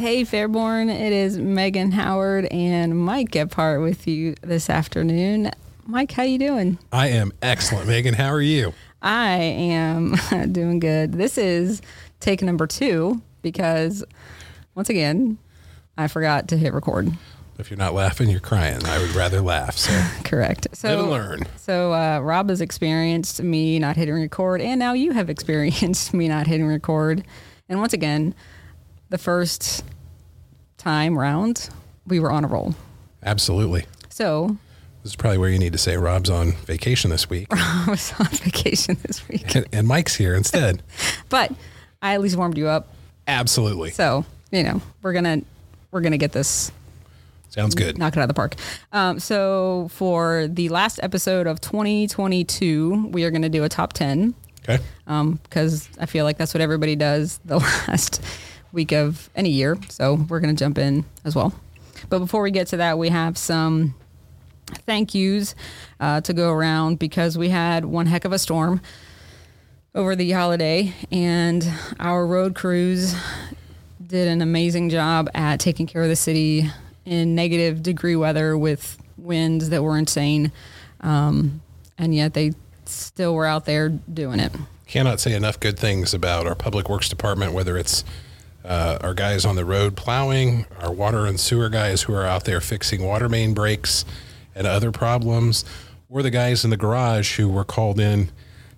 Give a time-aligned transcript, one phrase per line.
[0.00, 5.50] Hey Fairborn, it is Meghan Howard and Mike Gebhart with you this afternoon.
[5.84, 6.78] Mike, how you doing?
[6.90, 8.14] I am excellent, Meghan.
[8.14, 8.72] How are you?
[9.02, 10.14] I am
[10.52, 11.12] doing good.
[11.12, 11.82] This is
[12.18, 14.02] take number two because
[14.74, 15.36] once again,
[15.98, 17.12] I forgot to hit record.
[17.58, 18.82] If you're not laughing, you're crying.
[18.86, 19.76] I would rather laugh.
[19.76, 19.92] So
[20.24, 20.66] Correct.
[20.72, 21.42] So live learn.
[21.56, 26.26] So uh, Rob has experienced me not hitting record, and now you have experienced me
[26.26, 27.22] not hitting record.
[27.68, 28.34] And once again,
[29.10, 29.84] the first
[30.80, 31.68] time round,
[32.06, 32.74] we were on a roll.
[33.22, 33.84] Absolutely.
[34.08, 34.56] So
[35.02, 38.12] This is probably where you need to say Rob's on vacation this week, I was
[38.18, 40.82] on vacation this week, and, and Mike's here instead.
[41.28, 41.52] but
[42.02, 42.88] I at least warmed you up.
[43.28, 43.90] Absolutely.
[43.90, 45.42] So you know we're gonna
[45.90, 46.72] we're gonna get this
[47.50, 47.98] Sounds good.
[47.98, 48.54] knock it out of the park.
[48.92, 53.92] Um, so for the last episode of 2022, we are going to do a top
[53.92, 54.34] 10
[54.68, 54.80] Okay.
[55.42, 57.56] because I feel like that's what everybody does the
[57.88, 58.22] last
[58.72, 59.76] week of any year.
[59.88, 61.52] So we're going to jump in as well.
[62.08, 63.94] But before we get to that, we have some
[64.86, 65.54] thank yous
[65.98, 68.80] uh, to go around because we had one heck of a storm
[69.94, 73.14] over the holiday, and our road crews
[74.06, 76.70] did an amazing job at taking care of the city
[77.04, 80.52] in negative degree weather with winds that were insane.
[81.00, 81.60] Um,
[81.98, 82.52] and yet they
[82.84, 84.52] still were out there doing it.
[84.86, 88.04] Cannot say enough good things about our public works department, whether it's
[88.64, 92.44] uh, our guys on the road plowing, our water and sewer guys who are out
[92.44, 94.04] there fixing water main breaks
[94.54, 95.64] and other problems,
[96.08, 98.30] or the guys in the garage who were called in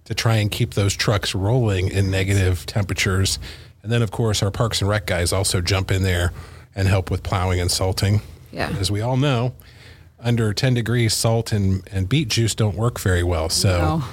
[0.04, 3.38] to try and keep those trucks rolling in negative temperatures.
[3.82, 6.32] And then, of course, our parks and rec guys also jump in there
[6.74, 8.20] and help with plowing and salting.
[8.52, 8.68] Yeah.
[8.78, 9.54] As we all know,
[10.20, 13.48] under 10 degrees, salt and, and beet juice don't work very well.
[13.48, 14.04] So No.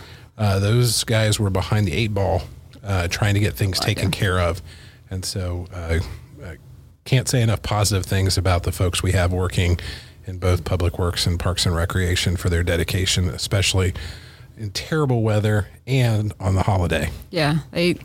[0.44, 2.42] uh, those guys were behind the eight ball
[2.84, 4.62] uh, trying to get things taken care of.
[5.10, 6.00] And so uh,
[6.44, 6.58] I
[7.06, 9.80] can't say enough positive things about the folks we have working
[10.26, 13.94] in both public works and parks and recreation for their dedication, especially
[14.58, 17.10] in terrible weather and on the holiday.
[17.32, 17.98] Yeah, they.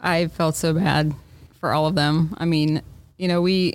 [0.00, 1.14] I felt so bad
[1.60, 2.34] for all of them.
[2.38, 2.82] I mean,
[3.18, 3.74] you know, we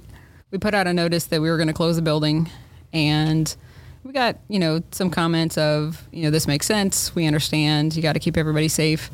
[0.51, 2.49] we put out a notice that we were going to close the building,
[2.91, 3.55] and
[4.03, 7.13] we got you know some comments of you know this makes sense.
[7.13, 7.95] We understand.
[7.95, 9.11] You got to keep everybody safe.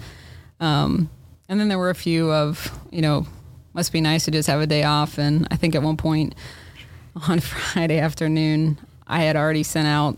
[0.60, 1.10] Um,
[1.54, 3.28] and then there were a few of you know
[3.76, 5.20] must be nice to just have a day off.
[5.20, 6.34] And I think at one point
[7.28, 10.18] on Friday afternoon, I had already sent out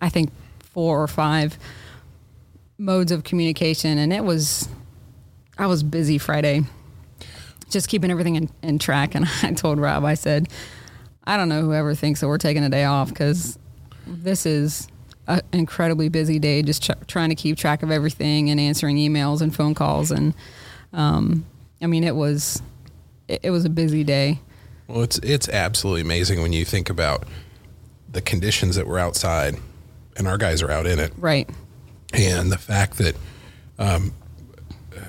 [0.00, 1.56] I think four or five
[2.76, 4.68] modes of communication, and it was
[5.58, 6.62] I was busy Friday,
[7.70, 9.14] just keeping everything in, in track.
[9.14, 10.48] And I told Rob, I said,
[11.22, 13.60] I don't know whoever thinks that we're taking a day off because
[14.08, 14.88] this is
[15.28, 19.40] an incredibly busy day, just tr- trying to keep track of everything and answering emails
[19.40, 20.10] and phone calls.
[20.10, 20.34] And
[20.92, 21.44] um,
[21.80, 22.60] I mean, it was
[23.28, 24.40] it, it was a busy day.
[24.88, 27.24] Well, it's it's absolutely amazing when you think about
[28.10, 29.56] the conditions that were outside,
[30.16, 31.12] and our guys are out in it.
[31.16, 31.48] Right.
[32.12, 33.16] and the fact that
[33.78, 34.12] um,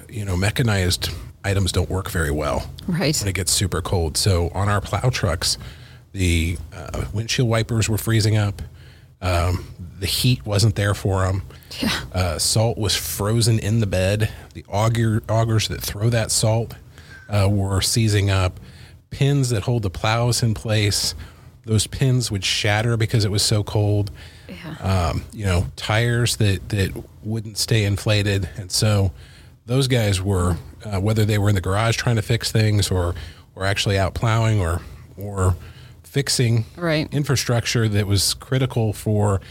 [0.10, 1.10] you know mechanized
[1.44, 3.18] items don't work very well Right.
[3.20, 4.16] when it gets super cold.
[4.16, 5.58] So on our plow trucks,
[6.14, 8.62] the uh, windshield wipers were freezing up.
[9.24, 9.66] Um,
[10.00, 11.42] the heat wasn't there for them.
[11.80, 12.00] Yeah.
[12.14, 14.30] Uh, salt was frozen in the bed.
[14.54, 16.76] The auger, augers that throw that salt
[17.30, 18.60] uh, were seizing up.
[19.10, 21.16] Pins that hold the plows in place,
[21.66, 24.12] those pins would shatter because it was so cold
[24.50, 24.76] Yeah.
[25.12, 26.92] um, you know, tires that, that
[27.24, 28.50] wouldn't stay inflated.
[28.58, 29.12] And so
[29.66, 33.16] those guys were, uh, whether they were in the garage trying to fix things or,
[33.56, 34.82] or actually out plowing or,
[35.18, 35.56] or
[36.14, 37.12] fixing Right.
[37.12, 39.42] infrastructure that was critical for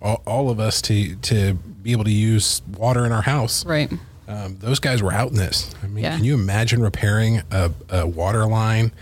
[0.00, 3.66] all, all of us to, to be able to use water in our house.
[3.66, 3.92] right.
[4.28, 5.72] Um, those guys were out in this.
[5.82, 6.16] I mean, Yeah.
[6.16, 8.92] can you imagine repairing a, a water line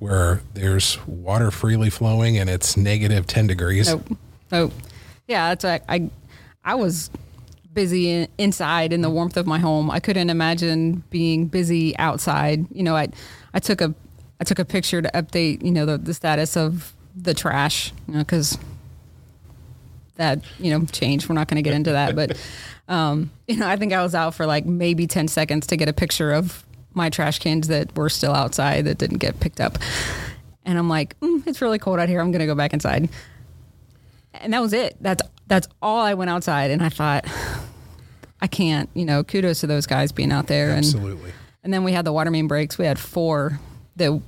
[0.00, 3.88] where there's water freely flowing and it's negative 10 degrees?
[3.88, 4.16] Nope.
[4.52, 4.72] Nope.
[5.28, 6.10] Yeah, that's why I,
[6.64, 7.10] I was
[7.72, 9.90] busy in, inside in the warmth of my home.
[9.90, 12.64] I couldn't imagine being busy outside.
[12.72, 13.08] You know, I,
[13.54, 13.92] I took a,
[14.40, 18.14] I took a picture to update, you know, the, the status of the trash, you
[18.14, 18.58] know, because
[20.16, 21.28] that, you know, changed.
[21.28, 22.40] We're not going to get into that, but,
[22.88, 25.88] um, you know, I think I was out for like maybe 10 seconds to get
[25.88, 26.64] a picture of
[26.94, 29.78] my trash cans that were still outside that didn't get picked up.
[30.64, 32.20] And I'm like, mm, it's really cold out here.
[32.20, 33.08] I'm going to go back inside
[34.34, 34.96] and that was it.
[35.00, 37.26] That's that's all I went outside, and I thought,
[38.40, 38.88] I can't.
[38.94, 40.70] You know, kudos to those guys being out there.
[40.70, 41.32] And Absolutely.
[41.62, 42.78] and then we had the water main breaks.
[42.78, 43.60] We had four
[44.00, 44.20] that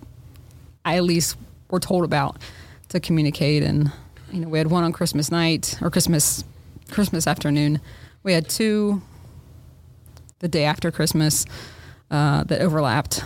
[0.84, 1.36] I at least
[1.70, 2.36] were told about
[2.90, 3.90] to communicate, and
[4.30, 6.44] you know, we had one on Christmas night or Christmas
[6.90, 7.80] Christmas afternoon.
[8.22, 9.02] We had two
[10.38, 11.44] the day after Christmas
[12.10, 13.24] uh, that overlapped.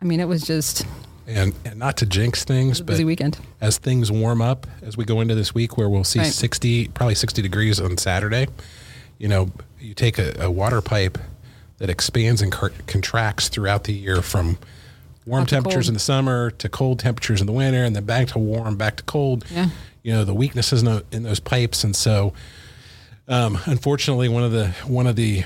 [0.00, 0.84] I mean, it was just
[1.26, 3.38] And, and not to jinx things, but Busy weekend.
[3.60, 6.32] as things warm up as we go into this week where we'll see Right.
[6.32, 8.46] 60 probably 60 degrees on saturday
[9.18, 9.48] you know
[9.80, 11.16] you take a, a water pipe
[11.78, 12.52] that expands and
[12.86, 14.58] contracts throughout the year from
[15.26, 15.88] warm temperatures cold.
[15.88, 18.96] in the summer to cold temperatures in the winter and then back to warm back
[18.96, 19.68] to cold Yeah.
[20.02, 22.32] you know the weaknesses in, tho- in those pipes and so
[23.28, 25.44] um, unfortunately one of the one of the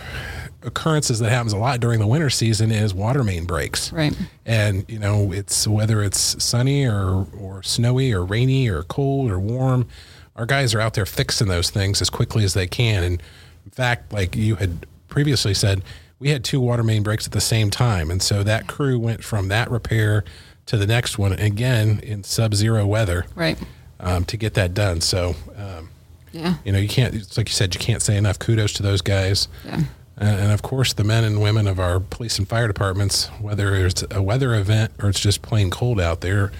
[0.64, 4.16] occurrences that happens a lot during the winter season is water main breaks Right.
[4.44, 9.38] and you know it's whether it's sunny or or snowy or rainy or cold or
[9.38, 9.86] warm
[10.34, 13.22] our guys are out there fixing those things as quickly as they can and
[13.64, 15.82] in fact like you had previously said
[16.18, 19.22] we had two water main breaks at the same time and so that crew went
[19.22, 20.24] from that repair
[20.66, 23.58] to the next one again in sub-zero weather Right.
[24.00, 25.88] um, to get that done so um,
[26.32, 26.54] Yeah.
[26.64, 29.00] you know you can't it's like you said you can't say enough kudos to those
[29.00, 29.76] guys Yeah.
[30.20, 33.74] uh, and of course, the men and women of our police and fire departments, whether
[33.76, 36.50] it's a weather event or it's just plain cold out there,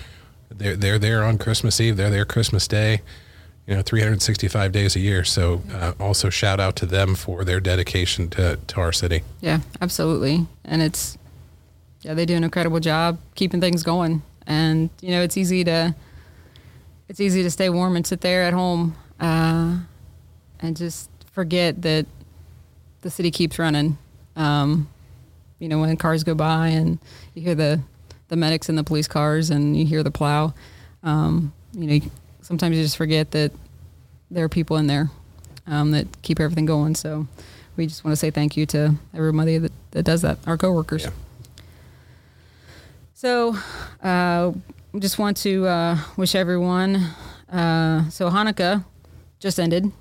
[0.49, 1.97] they're they're there on Christmas Eve.
[1.97, 3.01] They're there Christmas Day.
[3.69, 5.25] You know, 365 days a year.
[5.25, 9.23] So, uh, also shout out to them for their dedication to to our city.
[9.43, 10.47] Yeah, absolutely.
[10.65, 11.19] And it's
[12.01, 14.23] yeah, they do an incredible job keeping things going.
[14.47, 15.95] And you know, it's easy to
[17.09, 19.79] it's easy to stay warm and sit there at home uh,
[20.61, 22.07] and just forget that
[23.03, 23.99] the city keeps running.
[24.35, 24.89] Um,
[25.59, 26.99] you know, when cars go by and
[27.35, 27.81] you hear the
[28.29, 30.55] the medics in the police cars and you hear the plow,
[31.03, 32.07] um, you know,
[32.49, 33.53] sometimes you just forget that
[34.31, 35.11] there are people in there
[35.67, 36.95] um, that keep everything going.
[36.95, 37.27] So
[37.77, 41.05] we just want to say thank you to everybody that, that does that, our coworkers.
[41.05, 41.11] Yeah.
[43.13, 43.55] So
[44.03, 44.53] uh,
[44.93, 46.97] we just want to uh, wish everyone.
[47.53, 48.83] Uh, so Hanukkah
[49.41, 49.93] just ended.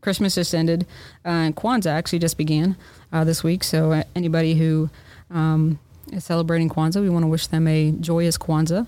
[0.00, 0.86] Christmas just ended.
[1.24, 2.76] Uh, and Kwanzaa actually just began
[3.12, 3.64] uh, this week.
[3.64, 4.88] So uh, anybody who
[5.30, 5.80] um,
[6.12, 8.86] is celebrating Kwanzaa, we want to wish them a joyous Kwanzaa.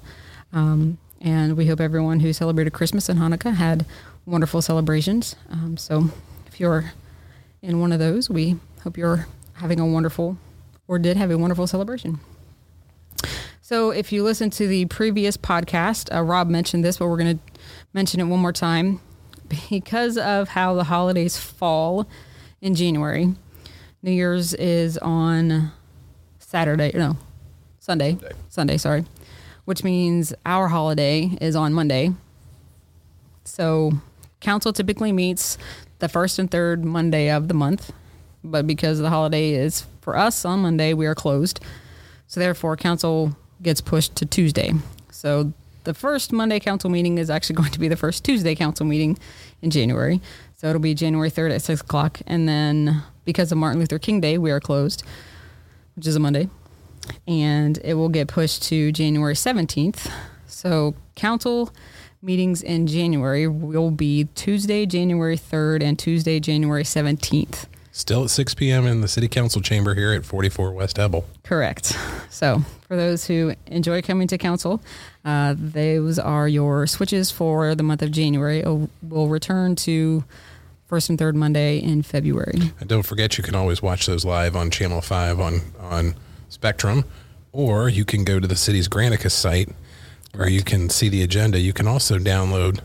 [0.52, 3.86] Um, and we hope everyone who celebrated Christmas and Hanukkah had
[4.26, 5.34] wonderful celebrations.
[5.50, 6.10] Um, so
[6.46, 6.92] if you're
[7.62, 10.36] in one of those, we hope you're having a wonderful
[10.86, 12.20] or did have a wonderful celebration.
[13.62, 17.38] So, if you listen to the previous podcast, uh, Rob mentioned this, but we're going
[17.38, 17.60] to
[17.94, 19.00] mention it one more time.
[19.70, 22.06] Because of how the holidays fall
[22.60, 23.34] in January,
[24.02, 25.72] New Year's is on
[26.38, 27.16] Saturday, no,
[27.78, 28.12] Sunday.
[28.12, 28.32] Sunday.
[28.50, 29.04] Sunday, sorry.
[29.64, 32.12] Which means our holiday is on Monday.
[33.44, 33.92] So,
[34.40, 35.58] council typically meets
[35.98, 37.92] the first and third Monday of the month,
[38.42, 41.60] but because the holiday is for us on Monday, we are closed.
[42.26, 44.74] So therefore, council gets pushed to Tuesday.
[45.10, 45.52] So
[45.84, 49.18] the first Monday council meeting is actually going to be the first Tuesday council meeting
[49.62, 50.20] in January.
[50.56, 52.20] So it'll be January 3rd at 6 o'clock.
[52.26, 55.04] And then because of Martin Luther King Day, we are closed,
[55.96, 56.48] which is a Monday.
[57.26, 60.10] And it will get pushed to January 17th.
[60.46, 61.72] So council
[62.22, 67.66] meetings in January will be Tuesday, January 3rd, and Tuesday, January 17th.
[67.92, 68.86] Still at 6 p.m.
[68.86, 71.22] in the City Council chamber here at 44 West Hebble.
[71.44, 71.96] Correct.
[72.28, 74.82] So, for those who enjoy coming to council,
[75.24, 78.64] uh, those are your switches for the month of January.
[79.00, 80.24] We'll return to
[80.86, 82.72] first and third Monday in February.
[82.80, 86.14] And don't forget, you can always watch those live on Channel 5 on, on
[86.58, 87.04] Spectrum,
[87.52, 89.68] or you can go to the city's Granicus site
[90.34, 91.58] where you can see the agenda.
[91.58, 92.78] You can also download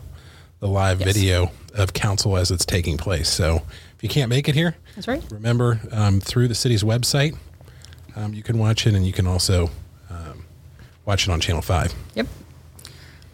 [0.58, 1.14] the live Yes.
[1.14, 3.28] video of council as it's taking place.
[3.28, 3.62] So
[3.96, 5.22] if you can't make it here, That's right.
[5.30, 7.36] remember um, through the city's website,
[8.16, 9.70] um, you can watch it and you can also
[10.10, 10.44] um,
[11.06, 11.94] watch it on Channel 5.
[12.16, 12.26] Yep.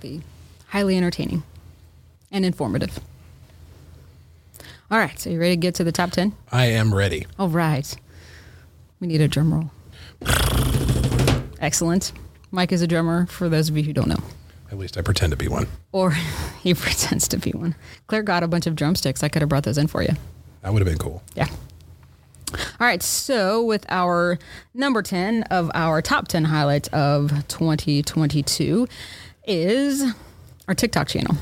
[0.01, 0.23] Be
[0.69, 1.43] highly entertaining
[2.31, 3.01] and informative.
[4.91, 5.19] All right.
[5.19, 6.33] So, you ready to get to the top 10?
[6.53, 7.27] I am ready.
[7.39, 7.93] All right.
[9.01, 9.71] We need a drum roll.
[11.61, 12.13] Excellent.
[12.51, 14.23] Mike is a drummer, for those of you who don't know.
[14.71, 15.69] At least I pretend to be one.
[15.93, 16.11] Or
[16.63, 17.75] he pretends to be one.
[18.07, 19.23] Claire got a bunch of drumsticks.
[19.23, 20.15] I could have brought those in for you.
[20.63, 21.23] That would have been cool.
[21.35, 21.49] Yeah.
[22.53, 23.03] All right.
[23.03, 24.39] So, with our
[24.75, 28.89] number 10 of our top 10 highlights of 2022
[29.47, 30.05] is
[30.69, 31.37] our TikTok channel.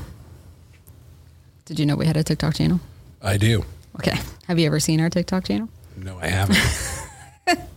[1.65, 2.79] Did you know we had a TikTok channel?
[3.21, 3.65] I do.
[3.97, 4.17] Okay.
[4.47, 5.69] Have you ever seen our TikTok channel?
[5.97, 6.59] No, I haven't.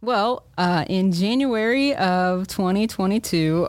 [0.00, 3.68] Well, uh, in January of 2022,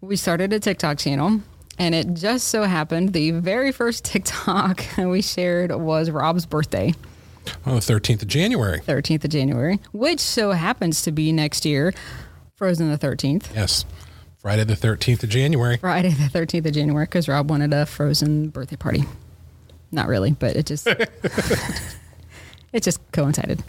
[0.00, 1.40] we started a TikTok channel.
[1.78, 6.92] And it just so happened the very first TikTok we shared was Rob's birthday,
[7.64, 8.80] on the 13th of January.
[8.80, 11.94] 13th of January, which so happens to be next year,
[12.56, 13.86] Frozen the 13th, Yes.
[14.38, 15.78] Friday the 13th of January.
[15.78, 19.04] Friday the 13th of January, because Rob wanted a Frozen birthday party.
[19.90, 20.86] Not really, but it just
[22.72, 23.64] it just coincided.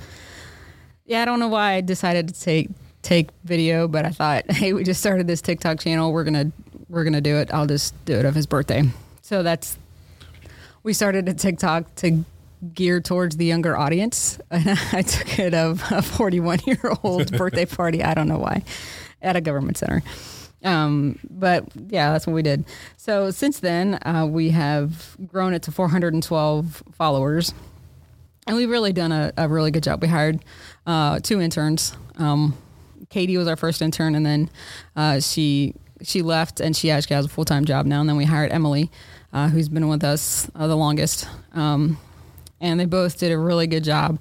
[1.11, 2.69] Yeah, I don't know why I decided to take
[3.01, 6.13] take video, but I thought, hey, we just started this TikTok channel.
[6.13, 6.53] We're gonna
[6.87, 7.53] we're gonna do it.
[7.53, 8.83] I'll just do it of his birthday.
[9.21, 9.77] So that's
[10.83, 12.23] we started a TikTok to
[12.73, 17.65] gear towards the younger audience, and I took it of a 41 year old birthday
[17.65, 18.01] party.
[18.01, 18.63] I don't know why,
[19.21, 20.03] at a government center.
[20.63, 22.63] Um, but yeah, that's what we did.
[22.95, 27.53] So since then, uh, we have grown it to 412 followers,
[28.47, 30.01] and we've really done a, a really good job.
[30.01, 30.39] We hired
[30.85, 31.95] uh, two interns.
[32.17, 32.57] Um,
[33.09, 34.49] Katie was our first intern, and then
[34.95, 37.99] uh, she she left, and she actually has a full time job now.
[37.99, 38.89] And then we hired Emily,
[39.33, 41.97] uh, who's been with us uh, the longest, um,
[42.59, 44.19] and they both did a really good job.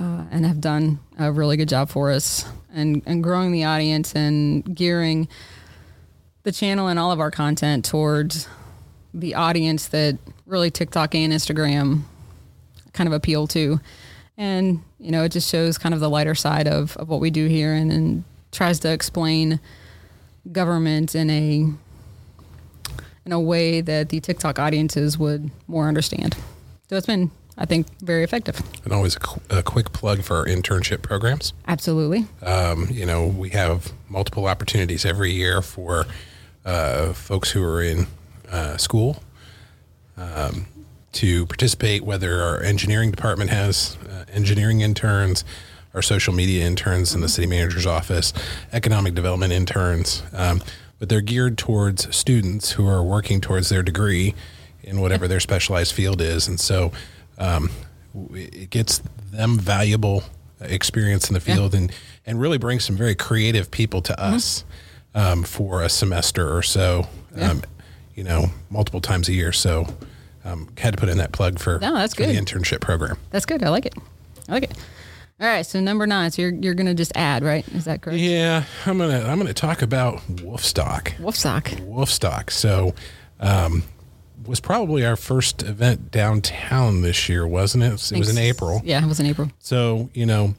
[0.00, 4.14] Uh, and have done a really good job for us and, and growing the audience
[4.14, 5.26] and gearing
[6.44, 8.46] the channel and all of our content towards
[9.12, 12.02] the audience that really TikTok and Instagram
[12.92, 13.80] kind of appeal to.
[14.38, 17.28] And, you know, it just shows kind of the lighter side of, of what we
[17.28, 19.58] do here and, and tries to explain
[20.52, 21.66] government in a
[23.26, 26.34] in a way that the TikTok audiences would more understand.
[26.88, 28.62] So it's been, I think, very effective.
[28.84, 31.52] And always a, qu- a quick plug for our internship programs.
[31.66, 32.24] Absolutely.
[32.40, 36.06] Um, you know, we have multiple opportunities every year for
[36.64, 38.06] uh, folks who are in
[38.50, 39.22] uh, school
[40.16, 40.66] um,
[41.18, 45.44] to participate, whether our engineering department has uh, engineering interns,
[45.92, 48.32] our social media interns in the city manager's office,
[48.72, 50.22] economic development interns.
[50.32, 50.62] Um,
[51.00, 54.34] but they're geared towards students who are working towards their degree
[54.84, 56.46] in whatever their specialized field is.
[56.46, 56.92] And so
[57.36, 57.70] um,
[58.32, 60.22] it gets them valuable
[60.60, 61.92] experience in the field and,
[62.26, 64.64] and really brings some very creative people to us
[65.16, 67.62] um, for a semester or so, um,
[68.14, 69.52] you know, multiple times a year.
[69.52, 69.86] So
[70.48, 73.18] um, had to put in that plug for, No, that's for the internship program.
[73.30, 73.62] That's good.
[73.62, 73.94] I like it.
[74.48, 74.72] I like it.
[75.40, 75.64] All right.
[75.64, 76.30] So number nine.
[76.30, 77.66] So you're, you're going to just add, right?
[77.68, 78.18] Is that correct?
[78.18, 81.14] Yeah, I'm gonna I'm gonna talk about Wolfstock.
[81.18, 81.64] Wolfsock.
[81.88, 82.50] Wolfstock.
[82.50, 82.94] So,
[83.38, 83.84] um,
[84.46, 88.12] was probably our first event downtown this year, wasn't it?
[88.12, 88.80] It was in April.
[88.84, 89.50] Yeah, it was in April.
[89.58, 90.54] So you know,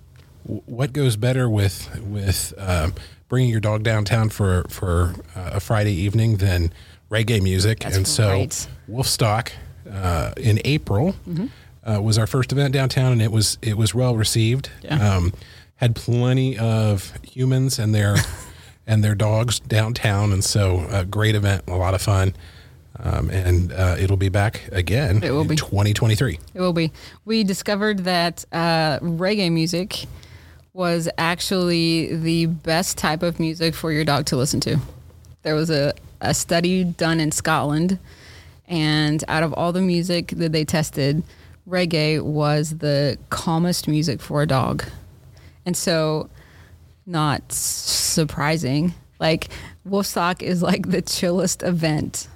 [0.46, 2.94] w- what goes better with with um,
[3.28, 6.72] bringing your dog downtown for for uh, a Friday evening than
[7.10, 7.84] reggae music?
[7.86, 8.68] and so, right.
[8.90, 9.52] Wolfstock
[9.92, 11.46] uh, in April Mm-hmm.
[11.90, 14.70] uh, was our first event downtown, and it was it was well received.
[14.84, 15.16] Yeah.
[15.16, 15.34] Um,
[15.78, 18.16] had plenty of humans and their
[18.88, 22.34] and their dogs downtown, and so a great event, a lot of fun.
[23.02, 25.24] Um, and uh, it'll be back again.
[25.24, 25.56] It will in be.
[25.56, 26.38] 2023.
[26.54, 26.92] It will be.
[27.24, 30.06] We discovered that uh, reggae music
[30.74, 34.80] was actually the best type of music for your dog to listen to.
[35.44, 38.00] There was a, a study done in Scotland,
[38.70, 41.24] and out of all the music that they tested,
[41.68, 44.84] reggae was the calmest music for a dog.
[45.66, 46.30] And so,
[47.06, 49.50] not surprising, like
[49.88, 52.28] Wolfstock is like the chillest event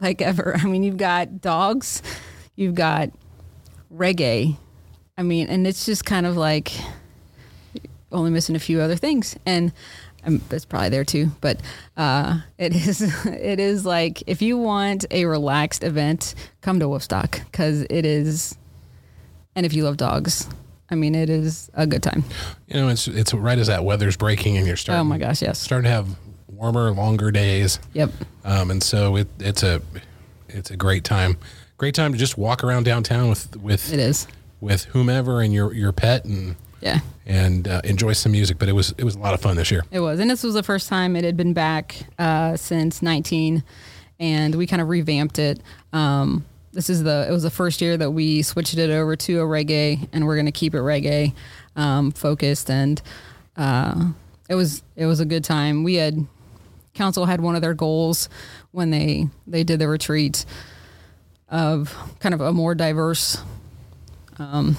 [0.00, 0.56] like ever.
[0.62, 2.02] I mean, you've got dogs,
[2.54, 3.10] you've got
[3.92, 4.56] reggae.
[5.16, 6.72] I mean, and it's just kind of like
[8.12, 9.72] only missing a few other things, and
[10.26, 11.30] um, that's probably there too.
[11.40, 11.60] But
[11.96, 17.44] uh, it is it is like if you want a relaxed event, come to Wolfstock
[17.44, 18.56] because it is,
[19.54, 20.48] and if you love dogs,
[20.90, 22.24] I mean, it is a good time.
[22.68, 25.00] You know, it's it's right as that weather's breaking and you're starting.
[25.00, 25.58] Oh my gosh, yes.
[25.60, 26.08] Starting to have
[26.48, 28.10] warmer, longer days, Yep.
[28.44, 29.82] um, and so it it's a
[30.48, 31.36] it's a great time.
[31.76, 34.26] Great time to just walk around downtown with with It is.
[34.60, 36.54] with whomever and your your pet and
[36.84, 37.00] Yeah.
[37.26, 38.58] and uh, enjoy some music.
[38.58, 39.82] But it was it was a lot of fun this year.
[39.90, 43.64] It was, and this was the first time it had been back uh, since 19,
[44.20, 45.60] and we kind of revamped it.
[45.92, 49.40] Um, this is the it was the first year that we switched it over to
[49.40, 51.32] a reggae, and we're going to keep it reggae
[51.74, 52.70] um, focused.
[52.70, 53.00] And
[53.56, 54.10] uh,
[54.48, 55.84] it was it was a good time.
[55.84, 56.26] We had
[56.92, 58.28] council had one of their goals
[58.72, 60.44] when they they did the retreat
[61.48, 63.38] of kind of a more diverse
[64.38, 64.76] um,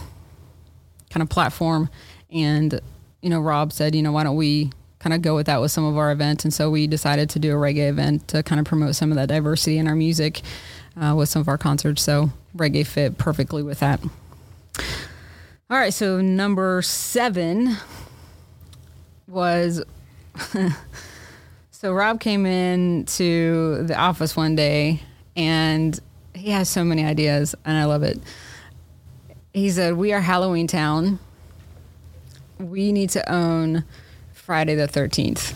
[1.15, 1.89] kind of platform.
[2.29, 2.81] And,
[3.22, 4.69] you know, Rob said, you know, why don't we
[5.00, 6.43] kind of go with that with some of our events?
[6.43, 9.15] And so we decided to do a reggae event to kind of promote some of
[9.15, 10.41] that diversity in our music
[10.98, 12.01] uh, with some of our concerts.
[12.01, 14.03] So reggae fit perfectly with that.
[15.69, 15.93] All right.
[15.93, 17.77] So number seven
[19.25, 19.81] was.
[21.72, 25.01] so Rob came in to the office one day
[25.38, 25.98] and
[26.34, 28.19] he has so many ideas and I love it
[29.56, 31.20] he said, "We are Halloween Town.
[32.60, 33.84] We need to own
[34.34, 35.56] Friday the 13th."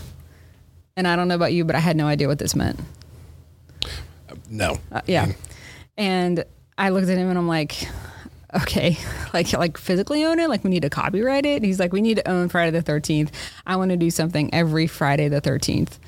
[0.95, 2.79] And I don't know about you, but I had no idea what this meant.
[4.49, 5.31] No, Uh, yeah.
[5.97, 6.43] And
[6.77, 7.87] I looked at him and I'm like,
[8.55, 8.97] okay,
[9.33, 10.49] like like physically own it.
[10.49, 11.63] Like we need to copyright it.
[11.63, 13.31] He's like, we need to own Friday the Thirteenth.
[13.65, 15.99] I want to do something every Friday the Thirteenth.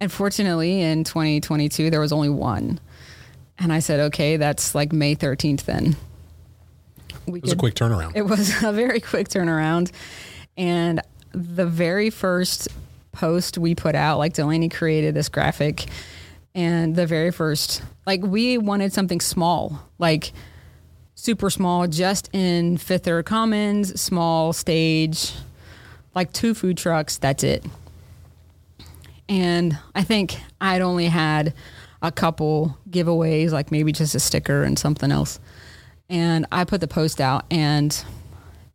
[0.00, 2.80] Unfortunately, in 2022, there was only one,
[3.58, 5.62] and I said, okay, that's like May 13th.
[5.62, 5.96] Then
[7.26, 8.12] we it was could, a quick turnaround.
[8.14, 9.92] It was a very quick turnaround,
[10.56, 11.00] and
[11.32, 12.68] the very first
[13.12, 15.86] post we put out, like Delaney created this graphic,
[16.54, 20.32] and the very first, like we wanted something small, like
[21.14, 25.32] super small, just in Fifth Third Commons, small stage,
[26.14, 27.18] like two food trucks.
[27.18, 27.64] That's it.
[29.28, 31.52] And I think I'd only had
[32.00, 35.40] a couple giveaways, like maybe just a sticker and something else.
[36.08, 38.04] And I put the post out and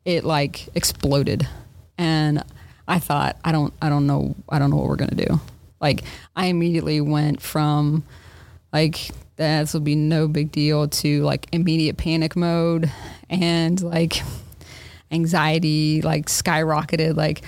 [0.06, 1.48] it like exploded.
[1.98, 2.44] And
[2.88, 5.40] I thought, I don't, I don't know, I don't know what we're going to do.
[5.80, 6.04] Like
[6.36, 8.04] I immediately went from
[8.72, 12.92] like this will be no big deal to like immediate panic mode
[13.30, 14.22] and like
[15.12, 17.42] anxiety like skyrocketed like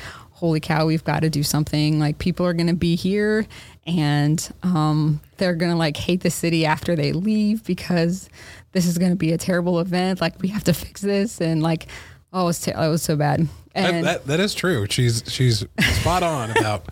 [0.44, 2.02] holy cow, we've got to do something.
[2.02, 3.48] Like people are going to be here
[3.88, 8.28] and um, they're going to like hate the city after they leave because
[8.74, 10.20] this is going to be a terrible event.
[10.20, 11.40] Like we have to fix this.
[11.40, 11.88] And like,
[12.34, 13.48] oh, it was, ter- it was so bad.
[13.74, 14.86] And that, that, that is true.
[14.90, 16.90] She's, she's spot on about,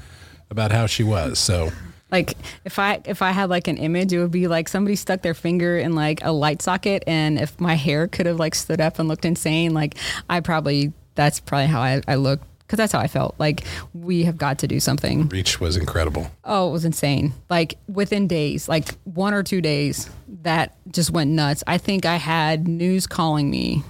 [0.50, 1.38] about how she was.
[1.38, 1.72] So
[2.10, 5.24] like if I if I had like an image, it would be like somebody stuck
[5.24, 8.82] their finger in like a light socket, and if my hair could have like stood
[8.82, 9.96] up and looked insane, like
[10.30, 13.36] I probably that's probably how I, I looked because that's how I felt.
[13.38, 15.28] Like we have got to do something.
[15.28, 16.32] Reach was incredible.
[16.46, 17.34] Oh, it was insane.
[17.50, 20.10] Like within days, like one or two days,
[20.44, 21.66] that just went nuts.
[21.68, 23.84] I think I had news calling me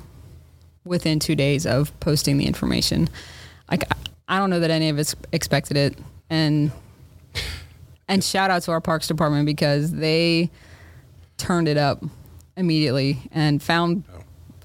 [0.84, 3.08] within two days of posting the information.
[3.70, 3.84] Like
[4.28, 5.96] I don't know that any of us expected it,
[6.32, 6.72] and
[8.08, 10.50] and shout out to our parks department because they
[11.38, 12.04] turned it up
[12.58, 14.24] immediately and found oh.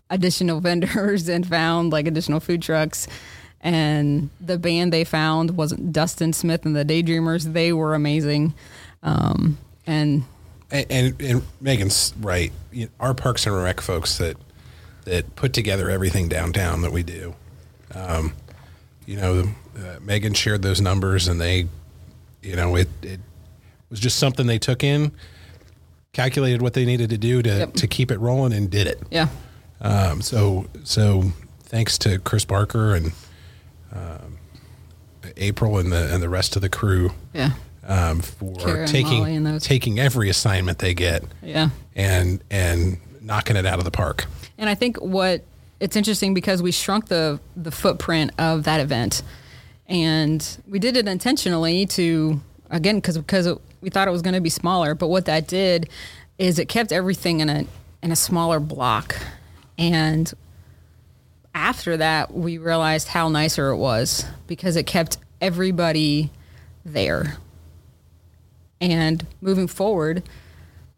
[0.08, 3.06] additional vendors and found like additional food trucks
[3.60, 7.52] and the band they found wasn't Dustin Smith and the Daydreamers.
[7.52, 8.54] They were amazing,
[9.02, 10.24] um, and,
[10.70, 12.52] and, and and Meghan's right.
[13.00, 14.36] Our Parks and Rec folks that
[15.04, 17.34] that put together everything downtown that we do.
[17.94, 18.34] Um,
[19.06, 19.40] you know,
[19.76, 21.68] uh, Meghan shared those numbers, and they,
[22.42, 23.20] you know, it, it
[23.88, 25.12] was just something they took in,
[26.12, 27.74] calculated what they needed to do to yep.
[27.74, 29.00] to keep it rolling, and did it.
[29.10, 29.28] Yeah.
[29.80, 31.32] Um, so so
[31.64, 33.12] thanks to Chris Barker and
[33.96, 34.38] um,
[35.36, 37.12] April and the and the rest of the crew.
[37.32, 37.52] Yeah.
[37.86, 41.24] Um, for taking taking every assignment they get.
[41.42, 41.70] Yeah.
[41.94, 44.26] And and knocking it out of the park.
[44.58, 45.42] And I think what
[45.80, 49.22] it's interesting because we shrunk the the footprint of that event,
[49.86, 54.40] and we did it intentionally to again because because we thought it was going to
[54.40, 54.94] be smaller.
[54.94, 55.88] But what that did
[56.38, 57.66] is it kept everything in a
[58.02, 59.16] in a smaller block,
[59.78, 60.32] and
[61.56, 66.30] after that, we realized how nicer it was because it kept everybody
[66.84, 67.38] there.
[68.78, 70.22] And moving forward,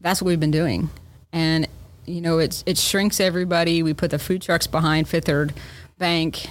[0.01, 0.91] that's what we've been doing.
[1.33, 1.69] And
[2.07, 3.85] you know, it's it shrinks everybody.
[3.85, 5.55] We put the food trucks behind Fifth Third
[5.97, 6.49] Bank.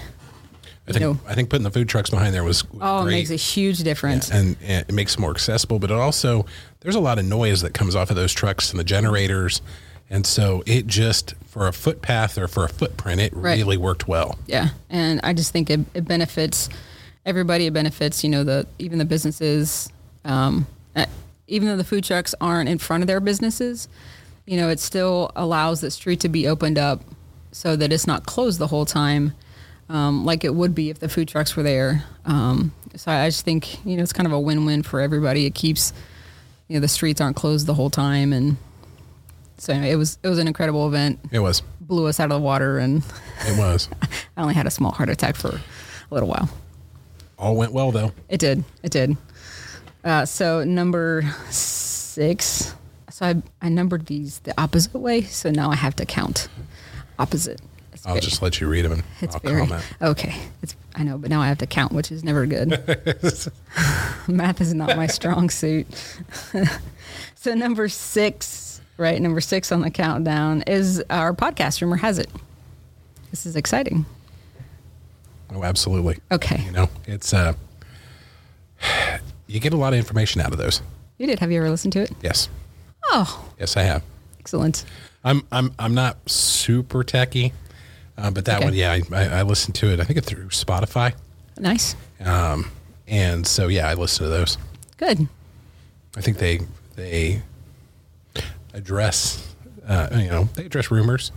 [0.88, 3.12] I think, know, I think putting the food trucks behind there was, oh, great.
[3.12, 5.80] it makes a huge difference, yeah, and, and, it makes it more accessible.
[5.80, 6.46] But it also
[6.80, 9.62] there's a lot of noise that comes off of those trucks and the generators
[10.10, 13.58] and so it just, for a footpath or for a footprint, it right.
[13.58, 14.38] really worked well.
[14.48, 14.70] Yeah.
[14.90, 16.70] And I just think it, it, benefits
[17.26, 17.66] everybody.
[17.66, 19.90] It benefits, you know, the even the businesses.
[20.24, 20.66] Um,
[20.96, 21.06] uh,
[21.48, 23.90] even though the food trucks aren't in front of their businesses,
[24.46, 27.02] you know, it still allows the street to be opened up
[27.52, 29.34] so that it's not closed the whole time.
[29.90, 32.04] Um, like it would be if the food trucks were there.
[32.26, 35.46] Um, so I just think you know it's kind of a win-win for everybody.
[35.46, 35.92] It keeps
[36.68, 38.58] you know the streets aren't closed the whole time, and
[39.58, 41.20] so anyway, it was it was an incredible event.
[41.32, 43.04] It was blew us out of the water, and
[43.46, 43.90] it was.
[44.38, 46.50] I only had a small heart attack for a little while.
[47.40, 48.14] All went well though.
[48.30, 48.64] It did.
[48.84, 49.18] It did.
[50.04, 52.76] Uh, so number six.
[53.10, 55.24] So I I numbered these the opposite way.
[55.24, 56.50] So now I have to count
[57.18, 57.60] opposite.
[57.94, 59.84] It's I'll very, just let you read them and it's I'll very, comment.
[60.02, 60.36] Okay.
[60.62, 62.70] It's I know, but now I have to count, which is never good.
[64.28, 65.88] Math is not my strong suit.
[67.36, 68.67] so number six
[68.98, 69.22] right?
[69.22, 71.82] Number six on the countdown is our podcast.
[71.82, 72.30] Rumor has it.
[73.32, 74.06] This is exciting.
[75.54, 76.18] Oh, absolutely.
[76.32, 76.62] Okay.
[76.66, 77.54] You know, it's uh,
[79.48, 80.82] you get a lot of information out of those.
[81.18, 81.40] You did.
[81.40, 82.12] Have you ever listened to it?
[82.22, 82.50] Yes.
[83.06, 83.50] Oh.
[83.60, 84.04] Yes, I have.
[84.40, 84.86] Excellent.
[85.24, 87.54] I'm I'm I'm not super techy,
[88.18, 88.66] uh, but that okay.
[88.66, 90.00] one, yeah, I, I, I listened to it.
[90.00, 91.14] I think it through Spotify.
[91.58, 91.96] Nice.
[92.20, 92.72] Um,
[93.08, 94.58] and so yeah, I listen to those.
[94.98, 95.28] Good.
[96.16, 96.60] I think they
[96.96, 97.42] they
[98.74, 99.56] address,
[99.88, 101.32] uh, you know, they address rumors.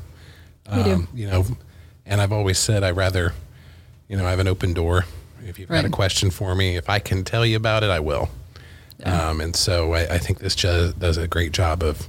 [0.74, 0.92] We do.
[0.92, 1.44] Um, you know,
[2.06, 3.32] and I've always said I rather,
[4.08, 5.04] you know, I have an open door.
[5.44, 8.00] If you've got a question for me, if I can tell you about it, I
[8.00, 8.28] will.
[9.04, 12.08] Um, and so I, I think this ju- does a great job of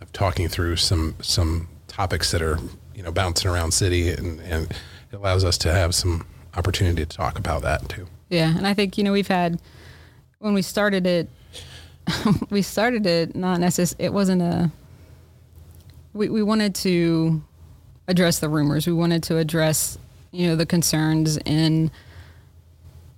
[0.00, 2.58] of talking through some some topics that are
[2.94, 4.70] you know bouncing around city, and, and
[5.10, 8.06] it allows us to have some opportunity to talk about that too.
[8.28, 9.60] Yeah, and I think you know we've had
[10.38, 11.28] when we started it,
[12.50, 14.06] we started it not necessarily.
[14.06, 14.70] It wasn't a.
[16.12, 17.42] We we wanted to
[18.08, 18.86] address the rumors.
[18.86, 19.98] We wanted to address
[20.32, 21.90] you know the concerns in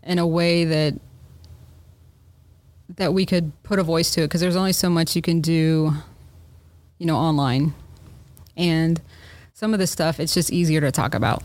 [0.02, 0.94] in a way that
[2.96, 5.40] that we could put a voice to it because there's only so much you can
[5.40, 5.92] do,
[6.98, 7.74] you know, online,
[8.56, 9.00] and
[9.54, 11.42] some of the stuff it's just easier to talk about.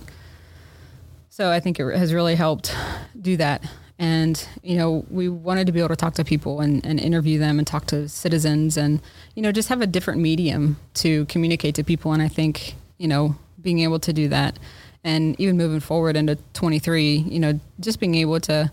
[1.29, 2.75] So I think it has really helped
[3.19, 3.63] do that.
[3.99, 7.39] And, you know, we wanted to be able to talk to people and, and interview
[7.39, 9.01] them and talk to citizens and,
[9.35, 12.13] you know, just have a different medium to communicate to people.
[12.13, 14.59] And I think, you know, being able to do that
[15.03, 18.71] and even moving forward into 23, you know, just being able to,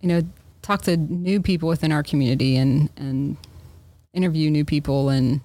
[0.00, 0.22] you know,
[0.62, 3.36] talk to new people within our community and, and
[4.12, 5.40] interview new people and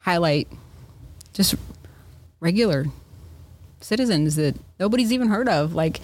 [0.00, 0.48] highlight
[1.32, 1.54] just
[2.40, 2.86] regular
[3.80, 5.74] citizens that nobody's even heard of.
[5.74, 6.00] Like,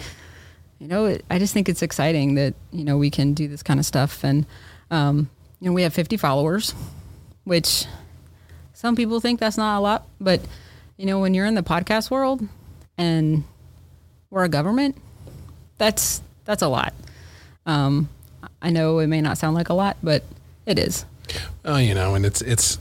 [0.79, 3.63] you know, it, I just think it's exciting that you know we can do this
[3.63, 4.47] kind of stuff, and
[4.91, 6.75] um, you know, we have 50 followers,
[7.45, 7.87] which
[8.75, 10.41] some people think that's not a lot, but
[10.97, 12.47] you know, when you're in the podcast world
[12.99, 13.45] and
[14.31, 14.97] we're a government,
[15.79, 16.93] that's that's a lot.
[17.65, 18.09] Um,
[18.63, 20.25] I know it may not sound like a lot, but
[20.67, 21.05] it is.
[21.65, 22.79] Oh, you know, and it's it's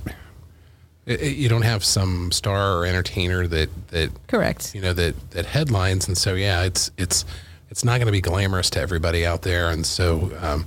[1.05, 4.75] it, it- you don't have some star or entertainer that that Correct.
[4.75, 7.25] you know that that headlines, and so yeah, it's it's
[7.75, 10.65] it's not going to be glamorous to everybody out there, and so um,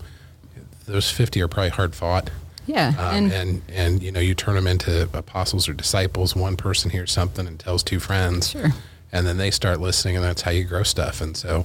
[0.84, 2.28] those fifty are probably hard fought.
[2.66, 6.36] Yeah, Um, and and and you know you turn them into apostles or disciples.
[6.36, 8.74] One person hears something and tells two friends, Sure.
[9.10, 11.22] and then they start listening, and that's how you grow stuff.
[11.22, 11.64] And so,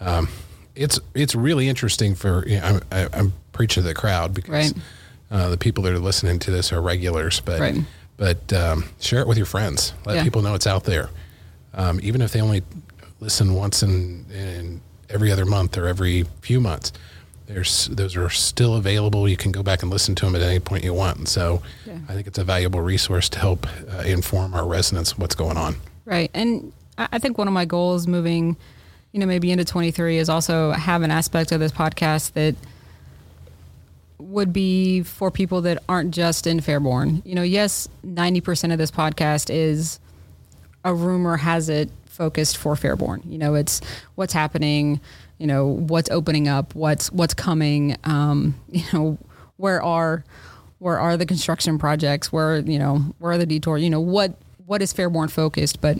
[0.00, 0.28] um,
[0.76, 4.52] it's it's really interesting for you know, I'm, I, I'm preaching to the crowd because
[4.52, 4.72] Right.
[5.32, 7.76] uh, the people that are listening to this are regulars, but Right.
[8.16, 9.94] but um, share it with your friends.
[10.04, 10.22] Let Yeah.
[10.22, 11.10] people know it's out there,
[11.74, 12.62] um, even if they only
[13.20, 16.92] listen once in, in every other month or every few months.
[17.46, 19.28] There's those are still available.
[19.28, 21.18] You can go back and listen to them at any point you want.
[21.18, 21.98] And so, Yeah.
[22.08, 25.76] I think it's a valuable resource to help uh, inform our residents what's going on.
[26.04, 26.30] Right.
[26.34, 28.56] And I I think one of my goals moving,
[29.12, 32.56] you know, maybe into 23 is also have an aspect of this podcast that
[34.18, 37.24] would be for people that aren't just in Fairborn.
[37.24, 40.00] You know, yes, 90% of this podcast is
[40.84, 43.20] a rumor has it focused for Fairborn.
[43.30, 43.80] You know, it's
[44.14, 45.00] what's happening,
[45.38, 49.18] you know, what's opening up, what's what's coming, um, you know,
[49.56, 50.24] where are
[50.78, 54.36] where are the construction projects, where, you know, where are the detour, you know, what
[54.66, 55.98] what is Fairborn focused, but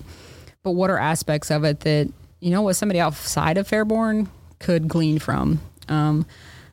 [0.63, 4.89] but what are aspects of it that, you know, what somebody outside of Fairborn could
[4.89, 5.61] glean from.
[5.89, 6.27] Um,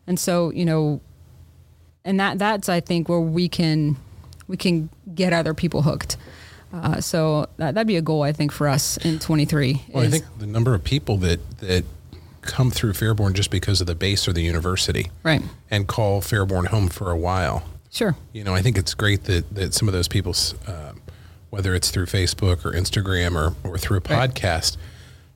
[0.07, 1.01] and so, you know,
[2.03, 3.97] and that that's I think where we can
[4.47, 6.17] we can get other people hooked.
[6.73, 9.83] Uh, so that, that'd be a goal I think for us in 23.
[9.89, 11.85] Well, I think the number of people that that
[12.41, 16.67] come through Fairborn just because of the base or the university right, and call Fairborn
[16.67, 17.63] home for a while.
[17.91, 20.35] sure, You know, I think it's great that, that some of those people,
[20.67, 21.01] um,
[21.51, 24.29] whether it's through Facebook or Instagram or, or through a Right.
[24.29, 24.75] podcast,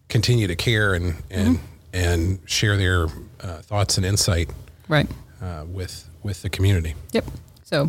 [0.10, 1.60] continue to care and and
[1.94, 3.06] and share their
[3.42, 4.50] uh, thoughts and insight
[4.90, 5.08] right.
[5.42, 6.96] uh, with with the community.
[7.14, 7.26] Yep.
[7.64, 7.88] So,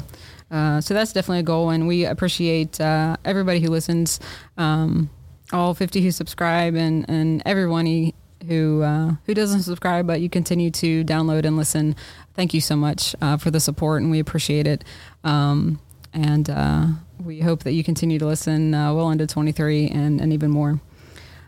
[0.50, 4.18] uh, so that's definitely a goal, and we appreciate uh, everybody who listens,
[4.56, 5.10] um,
[5.52, 8.12] all 50 who subscribe, and and everyone
[8.46, 11.94] who uh, who doesn't subscribe, but you continue to download and listen.
[12.34, 14.84] Thank you so much uh, for the support, and we appreciate it.
[15.22, 15.80] Um,
[16.14, 16.86] and uh,
[17.22, 20.80] we hope that you continue to listen well into 23 and and even more.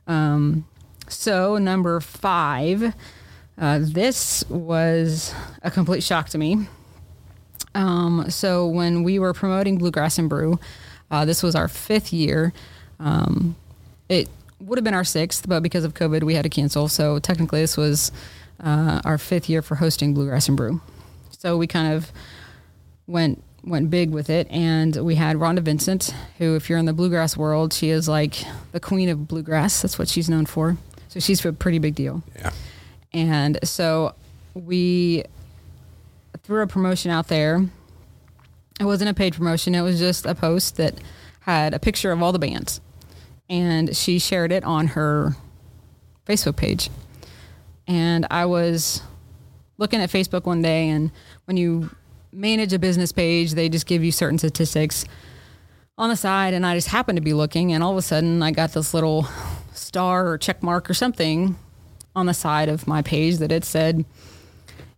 [0.07, 0.67] Um,
[1.09, 2.95] so number five.
[3.57, 6.67] This was a complete shock to me.
[7.75, 10.59] Um, so when we were promoting Bluegrass and Brew,
[11.11, 12.53] uh, this was our fifth year.
[12.99, 13.57] Um,
[14.09, 14.29] it
[14.61, 16.89] would have been our sixth, but because of COVID, we had to cancel.
[16.89, 18.13] So technically, this was
[18.63, 20.81] uh, our fifth year for hosting Bluegrass and Brew.
[21.31, 22.13] So we kind of
[23.07, 26.95] went went big with it, and we had Rhonda Vincent, who, if you're in the
[26.95, 29.83] bluegrass world, she is like the queen of bluegrass.
[29.83, 30.79] That's what she's known for.
[31.09, 32.23] So she's a pretty big deal.
[32.37, 32.53] Yeah.
[33.13, 34.15] And so
[34.55, 35.25] we
[36.43, 37.67] threw a promotion out there.
[38.79, 40.95] It wasn't a paid promotion, it was just a post that
[41.41, 42.81] had a picture of all the bands.
[43.49, 45.37] And she shared it on her
[46.27, 46.89] Facebook page.
[47.87, 49.03] And I was
[49.77, 51.11] looking at Facebook one day, and
[51.47, 51.91] when you
[52.33, 55.05] manage a business page, they just give you certain statistics
[55.99, 58.43] on the side, and I just happened to be looking, and all of a sudden
[58.43, 59.29] I got this little
[59.75, 61.57] star or check mark or something
[62.15, 64.05] on the side of my page that it said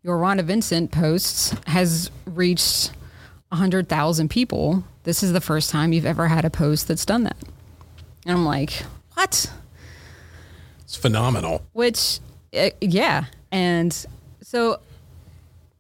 [0.03, 2.93] your Rhonda Vincent posts has reached
[3.49, 4.85] 100,000 people.
[5.05, 7.37] This is the first time you've ever had a post that's done that.
[8.27, 8.83] And I'm like,
[9.15, 9.53] what?
[10.81, 11.63] It's phenomenal.
[11.73, 12.21] Which,
[12.57, 13.27] uh, yeah.
[13.51, 13.93] And
[14.43, 14.81] so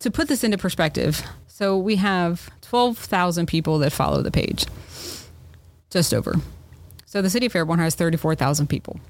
[0.01, 4.67] to put this into perspective, so we have 12,000 people that follow the page,
[5.91, 6.37] just over.
[7.07, 9.01] So the city of Fairborn has 34,000 people.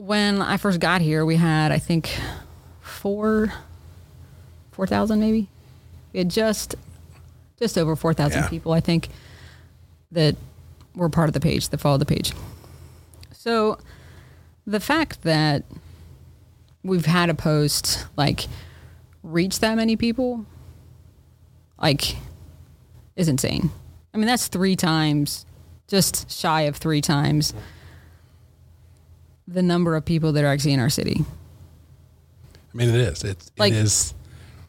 [0.00, 2.18] When I first got here, we had, I think,
[2.80, 3.52] four,
[4.72, 5.46] 4,000 maybe.
[6.14, 6.74] We had just,
[7.58, 8.48] just over 4,000 Yeah.
[8.48, 9.10] people, I think,
[10.10, 10.36] that
[10.94, 12.32] were part of the page, that followed the page.
[13.32, 13.76] So
[14.66, 15.64] the fact that
[16.82, 18.46] we've had a post like
[19.22, 20.46] reach that many people,
[21.78, 22.16] like,
[23.16, 23.70] is insane.
[24.14, 25.44] I mean, that's three times,
[25.88, 27.52] just shy of three times
[29.52, 31.24] the number of people that are actually in our city.
[32.72, 33.24] I mean, it is.
[33.24, 34.14] It, Like- it is.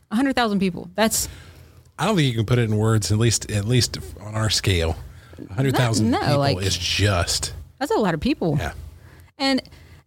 [0.10, 0.90] 100,000 people.
[0.96, 1.30] That's
[2.00, 3.12] I don't think you can put it in words.
[3.12, 4.96] At least, at least on our scale,
[5.52, 7.54] hundred thousand No, people like- is just.
[7.80, 8.56] that's a lot of people.
[8.60, 8.74] Yeah.
[9.38, 9.62] And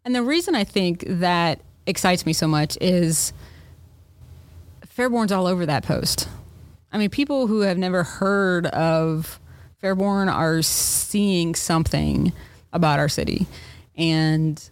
[0.04, 3.32] and the reason I think that excites me so much is
[4.96, 6.28] Fairborn's all over that post.
[6.92, 9.40] I mean, people who have never heard of
[9.82, 12.32] Fairborn are seeing something
[12.72, 13.46] about our city.
[13.96, 14.70] And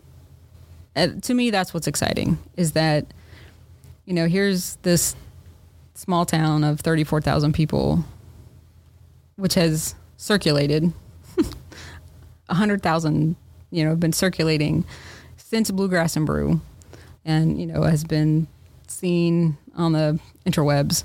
[0.97, 3.07] uh, to me that's what's exciting is that
[4.05, 5.15] you know, here's this
[5.95, 8.05] small town of 34,000 people
[9.37, 10.93] which has circulated.
[12.47, 13.37] 100,000,
[13.71, 14.85] you know, been circulating
[15.37, 16.61] since Bluegrass and Brew
[17.25, 18.47] and, you know, has been
[18.89, 21.05] seen on the interwebs,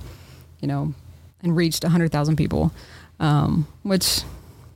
[0.60, 0.94] you know,
[1.42, 2.72] and reached 100,000 people,
[3.20, 4.22] um, which,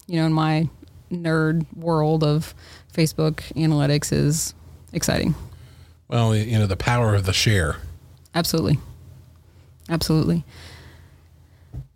[0.08, 0.70] you know, in my
[1.12, 2.54] nerd world of
[2.94, 4.54] Facebook analytics is
[4.94, 5.36] exciting.
[6.08, 7.78] Well, you know, the power of the share.
[8.36, 8.80] Absolutely.
[9.90, 10.44] Absolutely.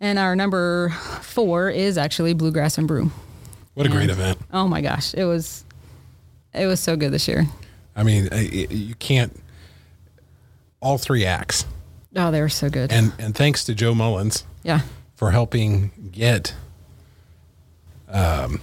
[0.00, 0.90] And our number
[1.22, 3.10] four is actually Bluegrass and Brew.
[3.74, 4.38] What a great event.
[4.52, 5.64] Oh my gosh, it was
[6.54, 7.44] it was so good this year.
[7.94, 9.38] I mean, you can't.
[10.80, 11.64] All three acts,
[12.14, 12.92] Oh, they were so good.
[12.92, 14.80] and and thanks to Joe Mullins yeah.
[15.14, 16.54] for helping get
[18.08, 18.60] um,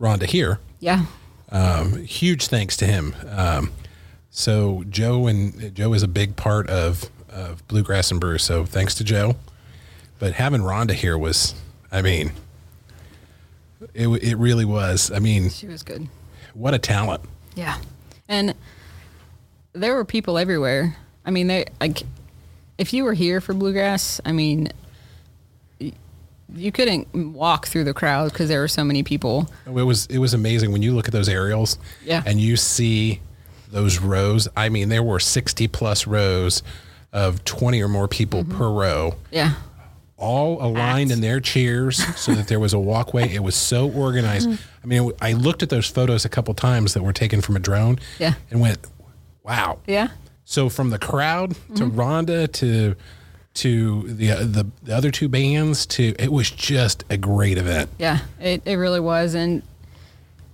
[0.00, 0.58] Rhonda here.
[0.78, 1.04] Yeah.
[1.52, 3.14] Um, huge thanks to him.
[3.28, 3.72] Um,
[4.30, 8.38] so Joe and Joe is a big part of of Bluegrass and Brew.
[8.38, 9.36] So thanks to Joe.
[10.18, 11.54] But having Rhonda here was,
[11.90, 12.32] I mean,
[13.94, 15.10] it it really was.
[15.10, 16.08] I mean, She was good.
[16.54, 17.22] what a talent.
[17.54, 17.78] Yeah.
[18.28, 18.54] And
[19.72, 20.96] there were people everywhere.
[21.24, 22.02] I mean, they like
[22.78, 24.68] if you were here for bluegrass, I mean
[26.54, 29.50] you couldn't walk through the crowd because there were so many people.
[29.66, 32.22] It was it was amazing when you look at those aerials, Yeah.
[32.26, 33.20] and you see
[33.70, 34.48] those rows.
[34.56, 36.62] I mean, there were sixty plus rows
[37.12, 38.58] of twenty or more people Mm-hmm.
[38.58, 39.52] per row, Yeah.
[40.16, 43.28] all aligned in their chairs so that there was a walkway.
[43.32, 44.48] It was so organized.
[44.82, 47.60] I mean, I looked at those photos a couple times that were taken from a
[47.60, 48.34] drone, Yeah.
[48.50, 48.78] and went,
[49.44, 50.08] "Wow!" Yeah.
[50.44, 52.00] So from the crowd to Mm-hmm.
[52.00, 52.96] Rhonda to
[53.52, 57.90] to the, uh, the the other two bands to it was just a great event.
[57.98, 59.34] Yeah, it, it really was.
[59.34, 59.62] And,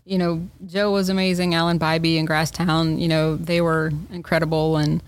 [0.05, 1.55] you know, Joe was amazing.
[1.55, 4.77] Alan Bybee and Grasstown, you know, they were incredible.
[4.77, 5.03] And,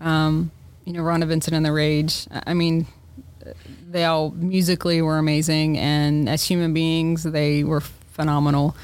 [0.00, 0.50] um,
[0.84, 2.26] you know, Rhonda Vincent and the Rage.
[2.30, 2.86] I mean,
[3.90, 5.78] they all musically were amazing.
[5.78, 8.74] And as human beings, they were phenomenal.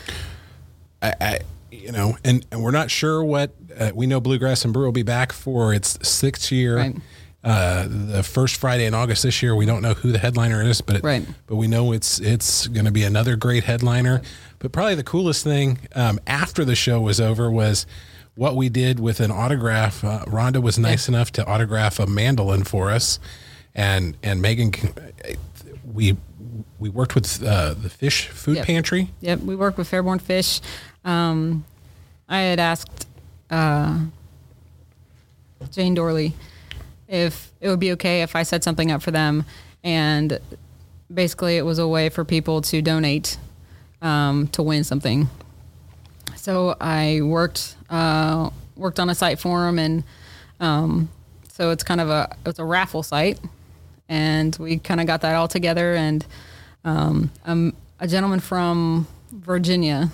[1.03, 1.39] I, I
[1.71, 4.21] you know, and, and we're not sure what uh, we know.
[4.21, 6.77] Bluegrass and Brew will be back for its sixth year.
[6.77, 6.97] Right.
[7.43, 9.55] Uh, the first Friday in August this year.
[9.57, 11.27] We don't know who the headliner is, but it, Right.
[11.47, 14.21] but we know it's it's going to be another great headliner.
[14.59, 17.87] But probably the coolest thing um, after the show was over was
[18.35, 20.05] what we did with an autograph.
[20.05, 23.19] Uh, Rhonda was nice enough to autograph a mandolin for us,
[23.75, 24.93] and and Meghan,
[25.95, 26.19] we
[26.79, 28.67] we worked with uh, the Fish Food Yep.
[28.67, 29.11] Pantry.
[29.23, 30.61] Yep, we worked with Fairborn Fish.
[31.07, 31.65] Um,
[32.29, 33.07] I had asked
[33.51, 33.99] uh,
[35.71, 36.35] Jane Dorley
[37.11, 39.45] if it would be okay if I set something up for them,
[39.85, 40.39] and
[41.13, 43.37] basically it was a way for people to donate
[44.01, 45.29] um, to win something.
[46.37, 50.05] So I worked uh, worked on a site for them, and
[50.61, 51.09] um,
[51.53, 53.39] so it's kind of a it's a raffle site,
[54.09, 55.95] and we kind of got that all together.
[55.95, 56.25] And
[56.85, 60.11] um, um, a gentleman from Virginia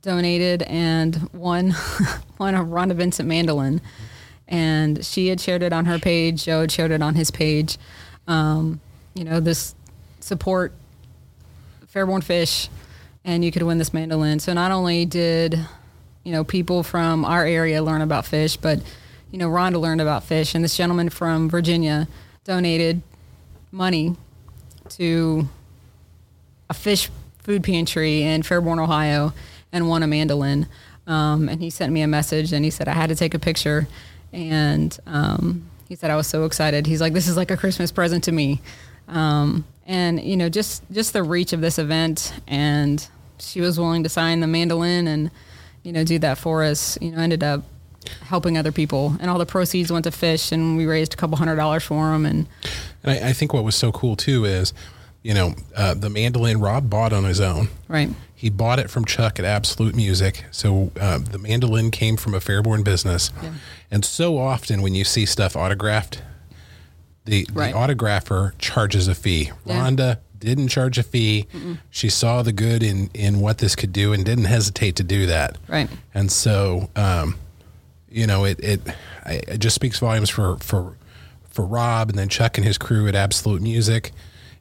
[0.00, 1.74] donated and won
[2.38, 3.80] won a Rhonda Vincent mandolin,
[4.48, 6.44] and she had shared it on her page.
[6.44, 7.78] Joe had shared it on his page.
[8.26, 8.80] Um,
[9.14, 9.74] you know this
[10.20, 10.72] support
[11.92, 12.68] Fairborn Fish,
[13.24, 14.40] and you could win this mandolin.
[14.40, 15.58] So not only did
[16.24, 18.80] you know people from our area learn about fish, but
[19.30, 22.08] you know Rhonda learned about fish, and this gentleman from Virginia
[22.44, 23.02] donated
[23.70, 24.16] money
[24.90, 25.48] to
[26.70, 29.32] a fish food pantry in Fairborn, Ohio,
[29.72, 30.66] and won a mandolin.
[31.06, 33.38] Um, and he sent me a message, and he said I had to take a
[33.38, 33.88] picture,
[34.32, 36.86] and um, he said I was so excited.
[36.86, 38.60] He's like, "This is like a Christmas present to me."
[39.08, 43.06] Um, and you know, just just the reach of this event, and
[43.38, 45.30] she was willing to sign the mandolin and
[45.82, 46.98] you know do that for us.
[47.00, 47.62] You know, ended up
[48.22, 51.36] helping other people, and all the proceeds went to fish, and we raised a couple
[51.36, 52.26] hundred dollars for them.
[52.26, 52.46] And
[53.02, 54.72] And I, I think what was so cool too is,
[55.22, 57.68] you know, uh, the mandolin Rob bought on his own.
[57.88, 60.44] right, He bought it from Chuck at Absolute Music.
[60.50, 63.30] So uh, the mandolin came from a Fairborn business.
[63.42, 63.52] Yeah.
[63.90, 66.22] And so often when you see stuff autographed,
[67.24, 67.72] the, Right.
[67.72, 69.50] the autographer charges a fee.
[69.66, 69.80] Yeah.
[69.90, 71.46] Rhonda didn't charge a fee.
[71.90, 75.26] She saw the good in, in what this could do and didn't hesitate to do
[75.26, 75.58] that.
[75.66, 77.36] right, And so, um,
[78.08, 78.80] you know, it, it,
[79.26, 80.96] it just speaks volumes for, for,
[81.50, 84.12] for Rob and then Chuck and his crew at Absolute Music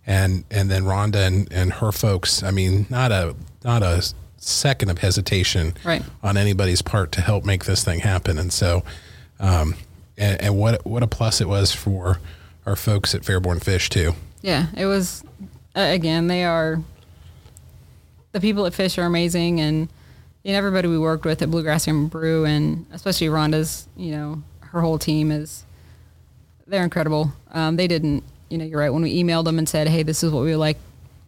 [0.07, 2.41] and, and then Rhonda and, and her folks.
[2.41, 4.01] I mean, not a, not a
[4.37, 6.01] second of hesitation Right.
[6.23, 8.39] on anybody's part to help make this thing happen.
[8.39, 8.83] And so,
[9.39, 9.75] um,
[10.17, 12.19] and, and what, what a plus it was for
[12.65, 14.13] our folks at Fairborn Fish too.
[14.41, 14.67] yeah.
[14.75, 15.23] It was
[15.75, 16.27] uh, again.
[16.27, 16.81] They are
[18.31, 19.87] the people at Fish are amazing, and
[20.43, 24.43] you know, everybody we worked with at Bluegrass and Brew, and especially Rhonda's, you know,
[24.61, 25.63] her whole team is
[26.67, 27.31] they're incredible.
[27.51, 28.89] Um, they didn't, you know, you're right.
[28.91, 30.77] When we emailed them and said, "Hey, this is what we would like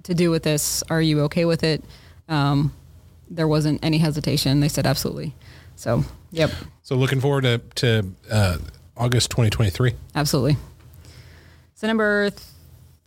[0.04, 0.84] to do with this.
[0.90, 1.84] Are you okay with it?"
[2.28, 2.74] Um,
[3.30, 4.60] there wasn't any hesitation.
[4.60, 5.36] They said absolutely.
[5.76, 6.52] So, yep,
[6.82, 8.58] So looking forward to, to, uh,
[8.98, 9.94] August 2023.
[10.14, 10.58] absolutely.
[11.76, 12.42] So number th-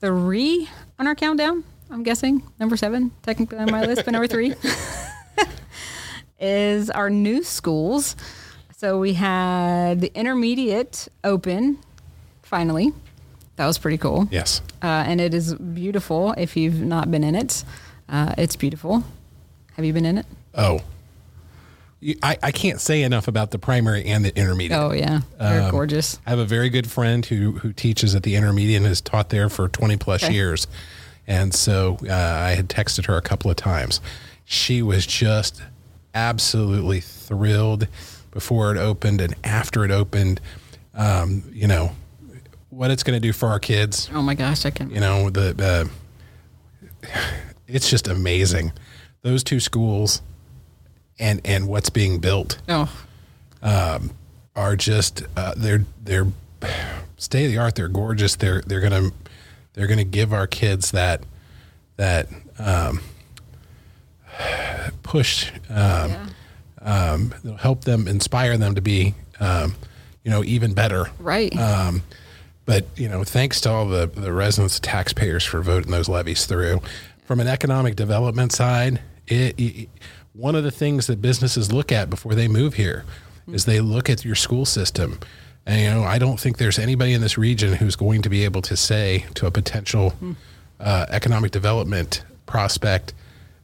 [0.01, 4.55] three on our countdown, I'm guessing number seven, technically on my list, but number three
[6.41, 8.17] is our new schools.
[8.77, 11.79] So we had the intermediate open
[12.43, 12.93] finally.
[13.57, 14.29] That was pretty cool.
[14.31, 14.61] Yes.
[14.83, 17.65] Uh, and it is beautiful if you've not been in it.
[18.09, 19.05] Uh, it's beautiful.
[19.77, 20.27] Have you been in it?
[20.55, 20.81] Oh,
[22.01, 24.79] You- I, I can't say enough about the primary and the intermediate.
[24.81, 25.21] Oh, yeah.
[25.39, 26.19] They're Um, gorgeous.
[26.27, 29.29] I have a very good friend who who teaches at the intermediate and has taught
[29.29, 30.33] there for 20 plus Okay.
[30.35, 30.67] years.
[31.29, 34.01] And so uh, I had texted her a couple of times.
[34.45, 35.63] She was just
[36.15, 37.87] absolutely thrilled
[38.33, 40.41] before it opened and after it opened.
[40.95, 41.93] Um, you know,
[42.73, 44.65] what it's going to do for our kids, Oh, my gosh.
[44.65, 44.89] I can.
[44.91, 45.89] you know, the,
[47.05, 47.09] uh,
[47.69, 48.73] it's just amazing.
[49.21, 50.23] Those two schools
[51.19, 52.91] and, and what's being built Oh,
[54.57, 56.27] are just uh, they're they're
[57.17, 57.75] state of the art.
[57.75, 58.37] They're gorgeous.
[58.37, 59.11] They're they're gonna
[59.75, 61.23] they're gonna give our kids that
[61.97, 63.01] that um,
[65.03, 65.51] push.
[65.71, 66.27] Um, yeah.
[66.81, 69.75] um, help them inspire them to be um,
[70.25, 71.07] you know even better.
[71.19, 71.57] Right.
[71.57, 72.03] Um,
[72.65, 76.81] but you know, thanks to all the the residents, taxpayers for voting those levies through.
[77.25, 79.89] From an economic development side, it, it
[80.35, 83.05] one of the things that businesses look at before they move here
[83.49, 85.19] is they look at your school system.
[85.67, 88.45] And you know, I don't think there's anybody in this region who's going to be
[88.45, 90.15] able to say to a potential
[90.81, 93.15] uh, economic development prospect,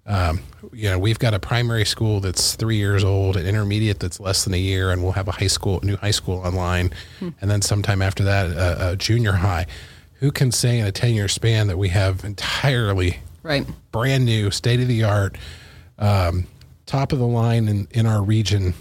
[0.08, 0.40] um,
[0.72, 4.44] you know, we've got a primary school that's three years old, an intermediate that's less
[4.44, 6.90] than a year, and we'll have a high school, new high school online,
[7.20, 9.66] and then sometime after that, a, a junior high.
[10.14, 13.66] Who can say in a ten year span that we have entirely right.
[13.92, 15.36] brand new, state of the art,
[15.98, 16.46] um,
[16.86, 18.74] top of the line in, in our region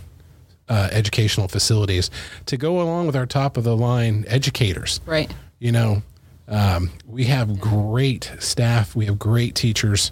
[0.70, 2.10] uh, educational facilities
[2.46, 5.02] to go along with our top of the line educators?
[5.06, 5.32] Right.
[5.60, 6.02] you know,
[6.48, 8.96] um, we have great staff.
[8.96, 10.12] We have great teachers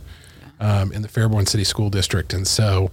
[0.59, 2.91] um, in the Fairborn City School District, and so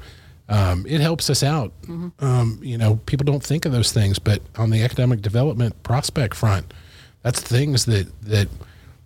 [0.49, 1.73] um, it helps us out.
[2.21, 6.35] Um, you know, people don't think of those things, but on the economic development prospect
[6.35, 6.73] front,
[7.23, 8.49] that's things that that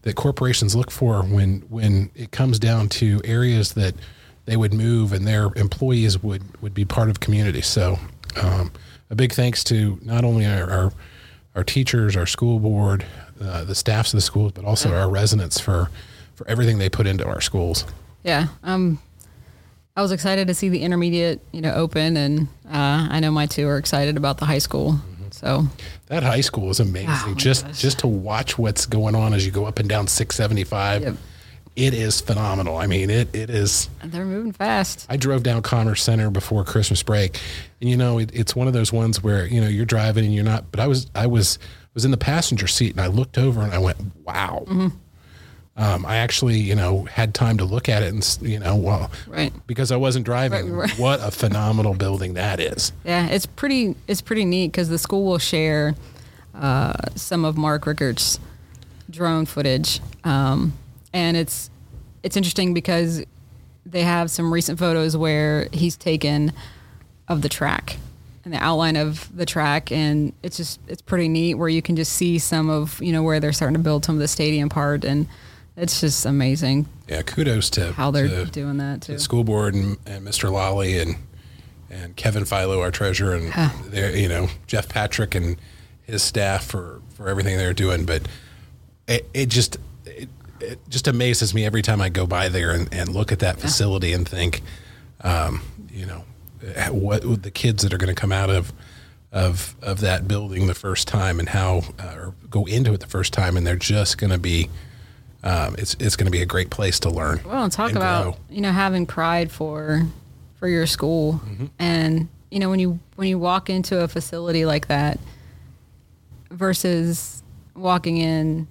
[0.03, 3.95] that corporations look for when when it comes down to areas that
[4.47, 7.61] they would move and their employees would would be part of community.
[7.61, 7.99] So,
[8.41, 8.73] um,
[9.11, 10.93] a big thanks to not only our, our
[11.55, 13.05] our teachers, our school board,
[13.41, 15.91] uh, the staffs of the schools, but also our residents for
[16.35, 17.85] for everything they put into our schools.
[18.27, 18.49] Yeah.
[18.63, 18.99] Um,
[19.97, 23.47] I was excited to see the intermediate, you know, open, and uh, I know my
[23.47, 24.99] two are excited about the high school.
[25.31, 25.67] So
[26.07, 27.09] That high school is amazing.
[27.33, 27.81] Oh, just gosh.
[27.81, 31.03] just to watch what's going on as you go up and down 675.
[31.03, 31.17] Yep.
[31.77, 32.79] It is phenomenal.
[32.79, 33.89] I mean, it it is.
[34.03, 35.07] they're moving fast.
[35.11, 37.39] I drove down Commerce Center before Christmas break,
[37.83, 40.35] and you know, it, it's one of those ones where you know you're driving and
[40.35, 40.71] you're not.
[40.71, 41.59] But I was I was
[41.93, 44.65] was in the passenger seat and I looked over and I went, "Wow,
[45.79, 49.11] Um, I actually, you know, had time to look at it and, you know, well,
[49.27, 49.53] Right.
[49.67, 50.71] because I wasn't driving.
[50.73, 50.99] Right, right.
[50.99, 52.93] What a phenomenal building that is.
[53.05, 53.95] Yeah, it's pretty.
[54.09, 55.95] It's pretty neat because the school will share
[56.55, 58.41] uh, some of Mark Rickert's
[59.11, 60.73] drone footage, um,
[61.13, 61.69] and it's
[62.23, 63.23] it's interesting because
[63.85, 66.53] they have some recent photos where he's taken
[67.29, 67.99] of the track
[68.45, 71.97] and the outline of the track, and it's just it's pretty neat where you can
[71.97, 74.71] just see some of you know where they're starting to build some of the stadium
[74.71, 75.27] part, and
[75.77, 79.13] it's just amazing Yeah, kudos to how they're to, doing that to too.
[79.15, 80.51] the school board and, and Mr.
[80.51, 81.17] Lally and
[81.89, 83.53] and Kevin Philo, our treasurer, and
[83.93, 85.57] their, you know Jeff Patrick and
[86.03, 88.05] his staff for for everything they're doing.
[88.05, 88.23] But
[89.07, 90.29] it, it just it,
[90.61, 93.61] it just amazes me every time I go by there and, and look at that
[93.61, 94.63] facility and think,
[95.21, 95.61] um,
[95.91, 96.25] you know,
[96.91, 98.73] what what the kids that are going to come out of
[99.31, 103.07] of of that building the first time and how uh, or go into it the
[103.07, 104.69] first time and they're just going to be
[105.47, 107.41] um, it's it's going to be a great place to learn.
[107.45, 108.37] Well, and talk and about grow.
[108.51, 110.03] you know having pride for
[110.59, 111.67] for your school, Mm-hmm.
[111.79, 115.19] and you know when you when you walk into a facility like that
[116.51, 117.43] versus
[117.75, 118.67] walking in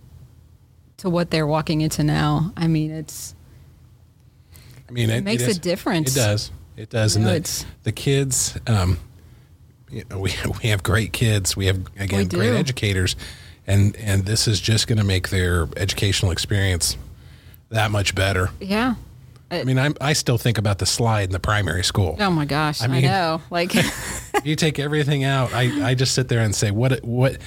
[0.97, 2.51] to what they're walking into now.
[2.57, 3.36] I mean, it's
[4.88, 6.15] I mean, it, makes a difference.
[6.15, 6.51] It does.
[6.78, 7.15] It does.
[7.15, 8.99] You and know, the, it's- the kids, um,
[9.89, 11.55] you know, we we have great kids.
[11.55, 13.15] We have again We great educators,
[13.68, 16.97] and and this is just going to make their educational experience
[17.70, 18.49] that much better.
[18.59, 18.95] yeah.
[19.51, 22.18] I mean, I'm, I still think about the slide in the primary school.
[22.20, 23.41] Oh my gosh, I, mean- know.
[23.51, 23.74] Like,
[24.43, 25.53] you take everything out.
[25.53, 27.38] I, I just sit there and say, what a- what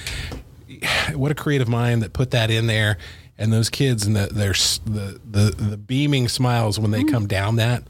[1.13, 2.97] what a creative mind that put that in there.
[3.37, 4.53] And those kids and the their
[4.85, 7.09] the the, the beaming smiles when they Mm-hmm.
[7.13, 7.83] come down that,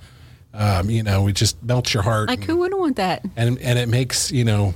[0.53, 2.29] um, you know, it just melts your heart.
[2.29, 3.23] like and, who wouldn't want that?
[3.35, 4.73] and and it makes you know.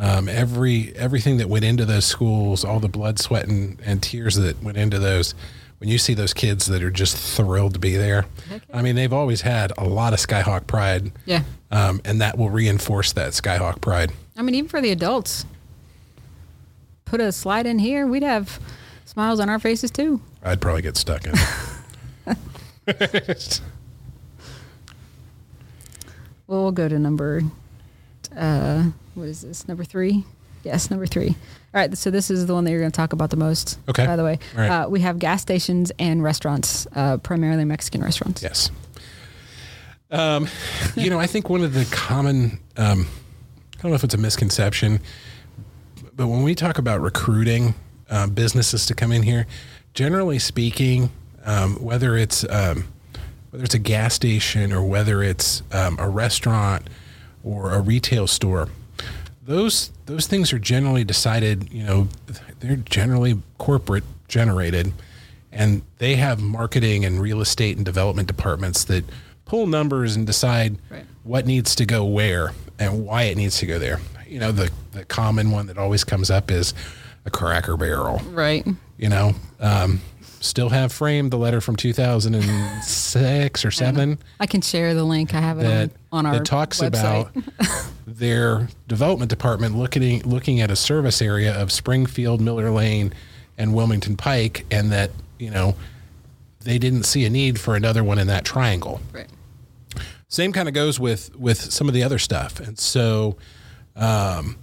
[0.00, 4.36] Um, every everything that went into those schools, all the blood, sweat, and, and tears
[4.36, 5.34] that went into those,
[5.78, 8.94] when you see those kids that are just thrilled to be there, Heck I mean,
[8.94, 11.42] they've always had a lot of Skyhawk pride, Yeah.
[11.72, 14.12] um, and that will reinforce that Skyhawk pride.
[14.36, 15.44] I mean, even for the adults,
[17.04, 18.60] put a slide in here, we'd have
[19.04, 20.20] smiles on our faces too.
[20.44, 21.34] I'd probably get stuck in.
[22.86, 23.60] it.
[26.46, 27.42] Well, we'll go to number,
[28.38, 28.84] uh,
[29.14, 29.68] what is this?
[29.68, 30.24] Number three?
[30.64, 31.28] Yes, number three.
[31.28, 31.34] All
[31.74, 31.96] right.
[31.96, 33.78] So this is the one that you're going to talk about the most.
[33.88, 34.06] Okay.
[34.06, 34.68] By the way, right.
[34.68, 38.42] uh, we have gas stations and restaurants, uh, primarily Mexican restaurants.
[38.42, 38.70] yes.
[40.10, 40.48] Um,
[40.96, 43.06] you know, I think one of the common, um,
[43.78, 45.00] I don't know if it's a misconception,
[46.14, 47.74] but when we talk about recruiting
[48.10, 49.46] uh, businesses to come in here,
[49.94, 51.10] generally speaking,
[51.44, 52.88] um, whether it's um,
[53.50, 56.88] whether it's a gas station or whether it's um, a restaurant
[57.48, 58.68] or a retail store,
[59.42, 61.72] those those things are generally decided.
[61.72, 62.08] You know,
[62.60, 64.92] they're generally corporate generated,
[65.50, 69.04] and they have marketing and real estate and development departments that
[69.46, 71.06] pull numbers and decide Right.
[71.22, 74.00] what needs to go where and why it needs to go there.
[74.28, 76.74] You know, the the common one that always comes up is
[77.24, 78.18] a Cracker Barrel.
[78.30, 78.66] Right.
[78.98, 80.00] You know, um,
[80.40, 85.34] still have framed the letter from 2006 or seven I can share the link.
[85.34, 87.30] I have it that on, on our that talks website.
[87.36, 93.12] about their development department looking looking at a service area of Springfield, Miller Lane,
[93.56, 95.74] and Wilmington Pike, and that you know
[96.60, 99.00] they didn't see a need for another one in that triangle.
[99.12, 99.26] Right.
[100.28, 103.36] Same kind of goes with with some of the other stuff, and so
[103.96, 104.56] um,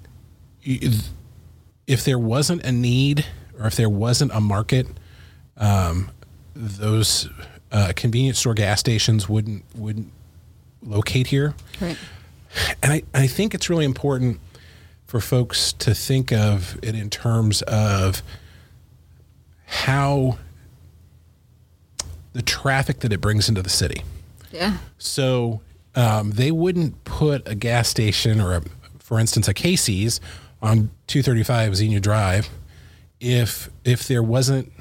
[0.64, 3.26] if there wasn't a need
[3.60, 4.88] or if there wasn't a market,
[5.58, 6.12] um,
[6.56, 7.30] those
[7.72, 10.12] uh, convenience store gas stations wouldn't wouldn't
[10.84, 11.56] locate here.
[11.82, 11.98] Right.
[12.82, 14.40] And I, I think it's really important
[15.06, 18.24] for folks to think of it in terms of
[19.66, 20.38] how
[22.34, 24.04] the traffic that it brings into the city.
[24.52, 24.78] Yeah.
[24.98, 25.62] So
[25.96, 28.62] um, they wouldn't put a gas station or, a,
[29.00, 30.22] for instance, a Casey's
[30.62, 32.50] on 235 Xenia Drive
[33.20, 34.72] if if there wasn't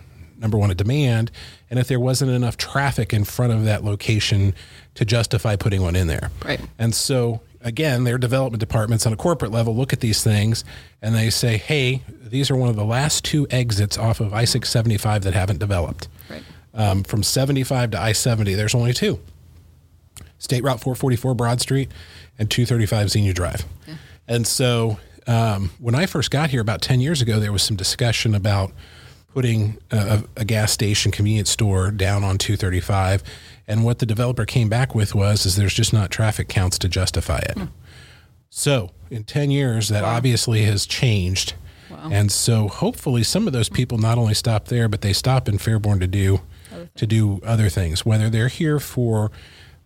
[0.45, 1.33] number one a demand
[1.71, 4.55] and if there wasn't enough traffic in front of that location
[4.95, 6.31] to justify putting one in there.
[6.45, 6.61] Right.
[6.79, 10.65] And so again, their development departments on a corporate level look at these things
[11.03, 15.23] and they say, "Hey, these are one of the last two exits off of I-675
[15.23, 16.43] that haven't developed." Right.
[16.75, 19.19] Um, from 75 to I-70, there's only two.
[20.39, 21.91] State Route 444 Broad Street
[22.39, 23.65] and 235 Xenia Drive.
[24.29, 27.77] And so um, when I first got here about 10 years ago, there was some
[27.77, 28.73] discussion about
[29.35, 33.25] putting a, a gas station convenience store down on 235.
[33.67, 36.89] And what the developer came back with was, is there's just not traffic counts to
[36.89, 37.59] justify it.
[37.59, 37.65] Hmm.
[38.49, 41.55] So in 10 years, that obviously has changed.
[41.91, 42.11] Wow.
[42.13, 45.59] And so hopefully some of those people not only stop there, but they stop in
[45.59, 46.41] Fairborn to do
[46.97, 49.31] to do other things, whether they're here for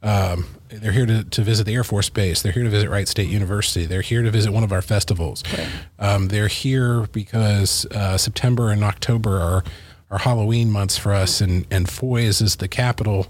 [0.03, 2.43] um, they're here to, to visit the Air Force Base.
[2.43, 3.87] They're here to visit Wright State University.
[3.87, 5.43] They're here to visit one of our festivals.
[5.99, 9.65] Um, they're here because uh, September and October are,
[10.11, 13.27] are Halloween months for us, and, and Foy's is the capital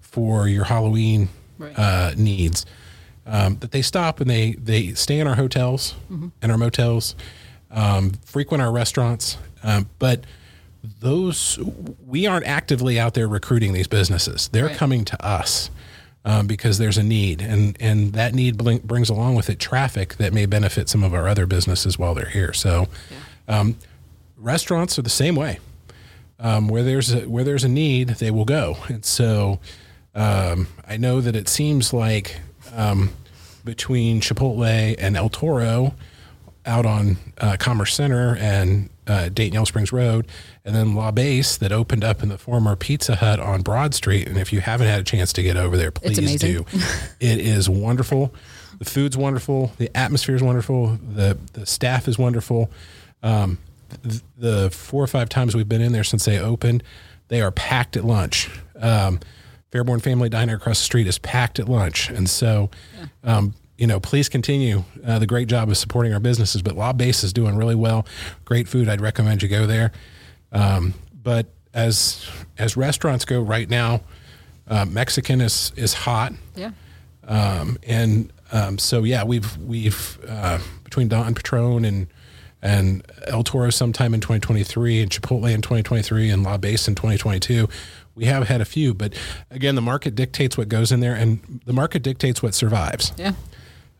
[0.00, 1.76] for your Halloween Right.
[1.76, 2.64] uh, needs.
[3.26, 5.94] Um, that they stop and they, they stay in our hotels
[6.40, 7.14] and our motels,
[7.70, 9.36] um, frequent our restaurants.
[9.62, 10.22] Um, but
[11.00, 11.58] those,
[12.06, 14.48] we aren't actively out there recruiting these businesses.
[14.48, 14.76] They're Right.
[14.76, 15.68] coming to us
[16.24, 20.16] um, because there's a need, and and that need bling, brings along with it traffic
[20.16, 22.52] that may benefit some of our other businesses while they're here.
[22.52, 22.88] So,
[23.46, 23.76] um,
[24.36, 25.58] restaurants are the same way.
[26.40, 29.58] Um, where there's a, where there's a need, they will go, and so
[30.14, 32.40] um, I know that it seems like
[32.74, 33.10] um,
[33.64, 35.94] between Chipotle and El Toro,
[36.66, 40.28] out on uh, Commerce Center and uh, Dayton Springs Road,
[40.64, 44.28] and then La Base that opened up in the former Pizza Hut on Broad Street.
[44.28, 46.64] And if you haven't had a chance to get over there, please do.
[47.20, 48.34] it is wonderful.
[48.78, 49.72] The food's wonderful.
[49.78, 50.98] The atmosphere is wonderful.
[51.02, 52.70] The the staff is wonderful.
[53.22, 53.58] Um,
[54.02, 56.84] th- the four or five times we've been in there since they opened,
[57.28, 58.48] they are packed at lunch.
[58.78, 59.20] Um,
[59.72, 62.70] Fairborn Family Diner across the street is packed at lunch, and so,
[63.24, 66.60] um, you know, please continue uh, the great job of supporting our businesses.
[66.62, 68.04] But La Base is doing really well.
[68.44, 68.88] Great food.
[68.88, 69.92] I'd recommend you go there.
[70.52, 72.26] Um, but as
[72.58, 74.02] as restaurants go right now,
[74.66, 76.32] uh, Mexican is is hot.
[76.56, 76.72] Yeah.
[77.26, 82.08] Um, and um, so yeah, we've we've uh, between Don Patron and
[82.60, 87.68] and El Toro sometime in 2023 and Chipotle in 2023 and La Base in 2022.
[88.16, 89.14] We have had a few, but
[89.48, 93.12] again, the market dictates what goes in there, and the market dictates what survives.
[93.16, 93.34] Yeah.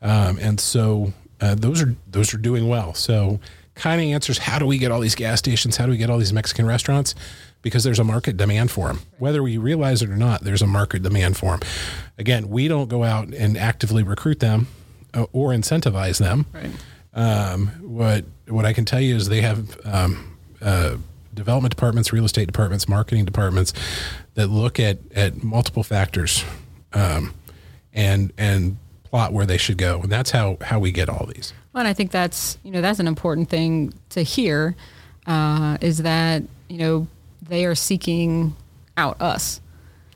[0.03, 2.95] Um, and so uh, those are those are doing well.
[2.95, 3.41] So
[3.75, 5.77] kind of answers how do we get all these gas stations?
[5.77, 7.15] How do we get all these Mexican restaurants?
[7.63, 9.01] Because there's a market demand for them.
[9.19, 11.61] Whether we realize it or not, there's a market demand for them.
[12.17, 14.69] Again, we don't go out and actively recruit them
[15.15, 16.47] uh, or incentivize them.
[16.53, 16.71] Right.
[17.15, 20.97] Um, what what I can tell you is they have um, uh,
[21.35, 23.73] development departments, real estate departments, marketing departments
[24.35, 26.45] that look at at multiple factors
[26.93, 27.35] um,
[27.93, 28.77] and and
[29.11, 31.53] plot where they should go, and that's how how we get all these.
[31.73, 34.77] Well, and I think that's you know that's an important thing to hear
[35.27, 37.09] uh, is that you know
[37.43, 38.55] they are seeking
[38.97, 39.61] out us,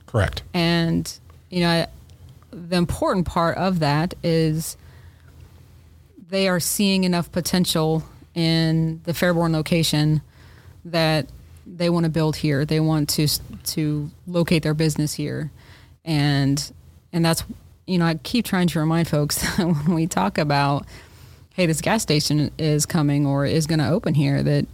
[0.07, 0.43] Correct.
[0.55, 1.11] and
[1.51, 1.86] you know
[2.51, 4.76] the important part of that is
[6.28, 8.03] they are seeing enough potential
[8.34, 10.22] in the Fairborn location
[10.84, 11.26] that
[11.66, 12.64] they want to build here.
[12.64, 15.51] They want to to locate their business here,
[16.05, 16.72] and
[17.12, 17.45] and that's
[17.87, 20.87] you know I keep trying to remind folks that when we talk about
[21.55, 24.66] hey this gas station is coming or is going to open here that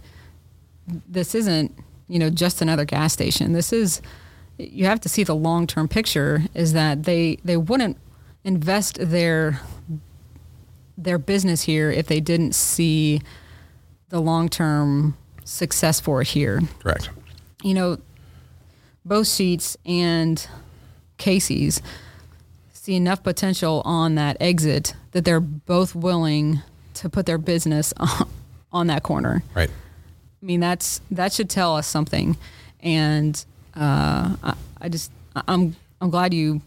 [1.07, 1.75] this isn't
[2.09, 3.53] you know just another gas station.
[3.53, 4.01] This is
[4.57, 6.43] you have to see the long term picture.
[6.53, 7.97] Is that they they wouldn't
[8.43, 9.61] invest their
[10.97, 13.21] their business here if they didn't see
[14.09, 16.61] the long term success for it here.
[16.79, 17.09] Correct.
[17.63, 17.97] You know,
[19.05, 20.45] both Sheets and
[21.17, 21.81] Casey's
[22.79, 26.61] see enough potential on that exit that they're both willing
[26.93, 28.29] to put their business on,
[28.71, 29.43] on that corner.
[29.53, 29.69] Right.
[29.69, 32.37] I mean, that's that should tell us something,
[32.79, 33.43] and
[33.75, 36.61] uh, I, I just I'm I'm glad you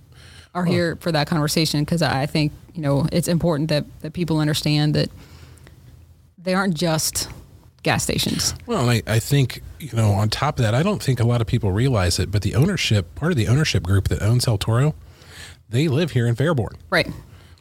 [0.55, 4.41] are here for that conversation because I think you know it's important that that people
[4.41, 5.09] understand that
[6.37, 7.31] they aren't just
[7.83, 8.55] gas stations.
[8.67, 11.41] Well, I, I think, you know, on top of that, I don't think a lot
[11.41, 14.59] of people realize it, but the ownership, part of the ownership group that owns El
[14.59, 14.95] Toro,
[15.73, 16.75] they live here in Fairborn.
[16.91, 17.09] Right.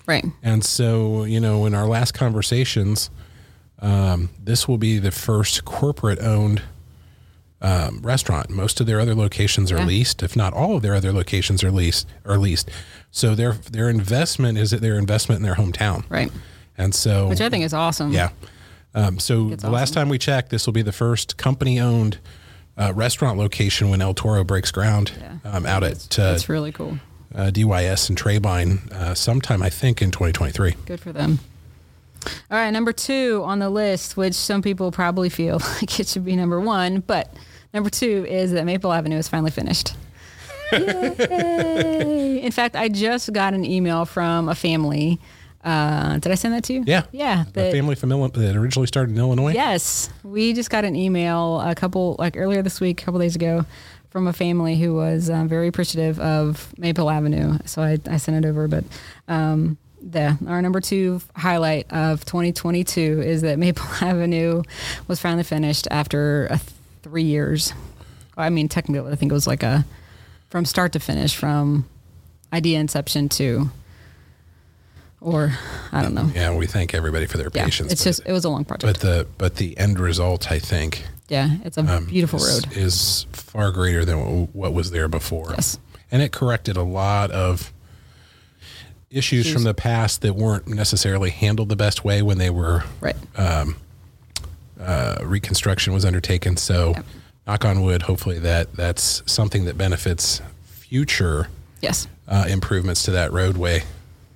[0.06, 0.26] Right.
[0.44, 3.10] And so, you know, in our last conversations,
[3.80, 6.62] um, this will be the first corporate owned
[7.62, 8.50] um, restaurant.
[8.50, 9.86] Most of their other locations are Yeah.
[9.86, 12.08] leased, if not all of their other locations are leased.
[12.26, 12.70] Are leased.
[13.12, 16.04] So their their investment is at their investment in their hometown.
[16.10, 16.32] Right.
[16.78, 18.12] And so, Which I think is awesome.
[18.12, 18.30] yeah.
[18.96, 22.18] Um, so the last time we checked, this will be the first company owned
[22.78, 25.38] uh, restaurant location when El Toro breaks ground Yeah.
[25.52, 26.98] um, out at uh, That's really cool.
[27.34, 30.76] Uh, DYS and Trebein uh, sometime, I think, in 2023.
[30.86, 31.40] Good for them.
[32.26, 36.26] All right, number two on the list, which some people probably feel like it should
[36.26, 37.34] be number one, but
[37.74, 39.94] number two is that Maple Avenue is finally finished.
[40.72, 42.40] Yay!
[42.42, 45.20] In fact, I just got an email from a family.
[45.64, 46.84] Uh, did I send that to you?
[46.88, 47.04] Yeah.
[47.12, 47.46] Yeah.
[47.54, 49.54] That- family from Illinois that originally started in Illinois.
[49.54, 53.36] Yes, we just got an email a couple like earlier this week, a couple days
[53.36, 53.66] ago,
[54.12, 57.58] from a family who was um, very appreciative of Maple Avenue.
[57.66, 58.68] So I, I sent it over.
[58.68, 58.84] But
[59.28, 64.62] um, the our number two highlight of 2022 is that Maple Avenue
[65.08, 66.58] was finally finished after uh,
[67.02, 67.74] three years.
[68.38, 69.86] I mean, technically, I think it was like a
[70.50, 71.86] from start to finish, from
[72.52, 73.70] idea inception to,
[75.22, 75.54] or
[75.92, 76.30] I don't know.
[76.34, 77.94] Yeah, we thank everybody for their Yeah, patience.
[77.94, 78.94] it's just it was a long project.
[78.94, 82.76] but the but the end result, I think, yeah, it's a um, beautiful is, road.
[82.78, 85.52] is far greater than what, was there before.
[85.52, 85.78] Yes.
[86.12, 87.72] and it corrected a lot of
[89.10, 89.54] issues Issues.
[89.54, 93.16] from the past that weren't necessarily handled the best way when they were Right.
[93.38, 96.58] uh, reconstruction was undertaken.
[96.58, 97.06] So, Yep.
[97.46, 98.04] knock on wood.
[98.04, 101.48] Hopefully that that's something that benefits future
[101.82, 102.08] yes.
[102.28, 103.84] uh, improvements to that roadway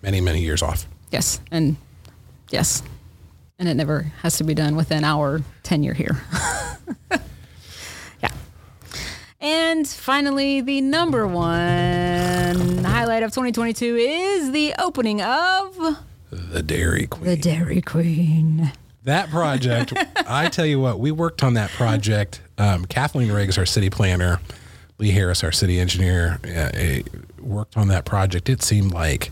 [0.05, 0.87] many many years off.
[1.11, 1.41] Yes.
[1.51, 1.75] And
[2.51, 2.83] yes.
[3.57, 6.21] And it never has to be done within our tenure here.
[8.21, 8.31] yeah.
[9.39, 15.97] And finally, the number one highlight of 2022 is the opening of
[16.31, 17.25] The Dairy Queen.
[17.25, 18.71] the Dairy Queen.
[19.05, 19.93] That project,
[20.27, 22.41] I tell you what, we worked on that project.
[22.57, 24.39] Um, Kathleen Riggs, our city planner,
[24.97, 27.01] Lee Harris, our city engineer, uh, eh,
[27.39, 28.49] worked on that project.
[28.49, 29.31] It seemed like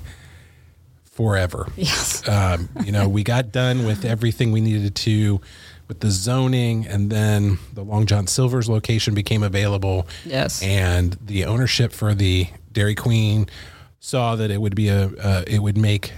[1.14, 1.68] forever.
[1.78, 2.22] Yes.
[2.30, 5.39] Um, you know, we got done with everything we needed to
[5.88, 10.07] with the zoning, and then the Long John Silver's location became available.
[10.26, 10.61] Yes.
[10.64, 13.47] and the ownership for the Dairy Queen
[13.99, 16.14] saw that it would be a uh, it would make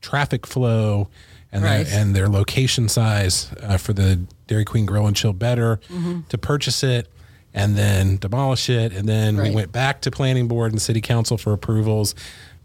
[0.00, 1.08] traffic flow
[1.52, 1.84] and Right.
[1.86, 6.20] the, and their location size uh, for the Dairy Queen Grill and Chill better Mm-hmm.
[6.28, 7.08] to purchase it
[7.54, 11.38] and then demolish it and then we went back to planning board and city council
[11.38, 12.14] for approvals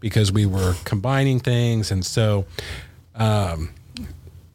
[0.04, 2.44] because we were combining things and so
[3.14, 3.70] um,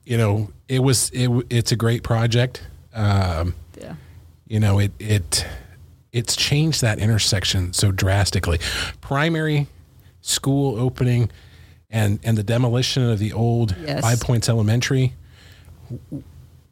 [0.06, 2.62] you know it was it, it's a great project
[2.94, 3.96] um, yeah.
[4.48, 5.48] you know it it
[6.14, 8.60] it's changed that intersection so drastically
[9.02, 9.66] primary
[10.22, 11.32] school opening
[11.90, 14.02] and and the demolition of the old Yes.
[14.02, 15.14] five points elementary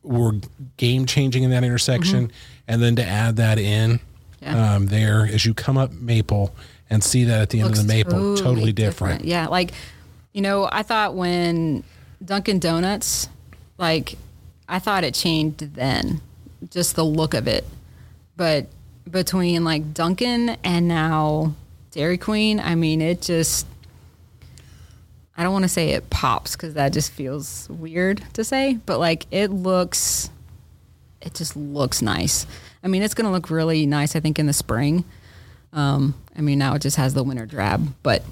[0.04, 0.34] were
[0.78, 2.32] game changing in that intersection
[2.68, 4.00] and then to add that in
[4.40, 4.56] Mm-hmm.
[4.56, 4.76] Yeah.
[4.76, 6.54] um, there as you come up maple
[6.90, 9.72] and see that at the end of the maple totally, different, Yeah, like
[10.34, 11.84] you know, I thought when
[12.24, 13.28] Dunkin' Donuts,
[13.78, 14.16] like
[14.68, 16.22] I thought it changed then,
[16.70, 17.66] just the look of it.
[18.36, 18.68] But
[19.10, 21.54] between like Dunkin' and now
[21.92, 23.66] Dairy Queen, I mean, it just
[25.38, 29.00] I don't want to say it pops because that just feels weird to say, but
[29.00, 30.32] like it looks,
[31.22, 32.48] it just looks nice.
[32.84, 35.06] I mean, it's going to look really nice, I think, in the spring.
[35.78, 38.24] Um, I mean, now it just has the winter drab, but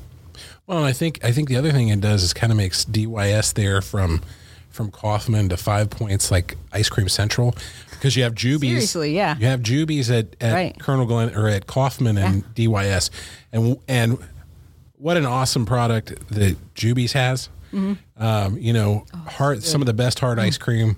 [0.67, 3.53] Well, I think I think the other thing it does is kind of makes DYS
[3.53, 4.21] there from
[4.69, 7.55] from Kauffman to Five Points like Ice Cream Central
[7.91, 8.71] because you have Jubies.
[8.71, 9.37] Seriously, yeah.
[9.37, 10.79] You have Jubies at, at Right.
[10.79, 13.09] Colonel Glenn or at Kauffman and DYS,
[13.53, 14.17] and and
[14.97, 17.49] what an awesome product that Jubies has.
[17.71, 17.93] Mm-hmm.
[18.23, 20.95] Um, you know, Oh, hard some of the best hard ice cream.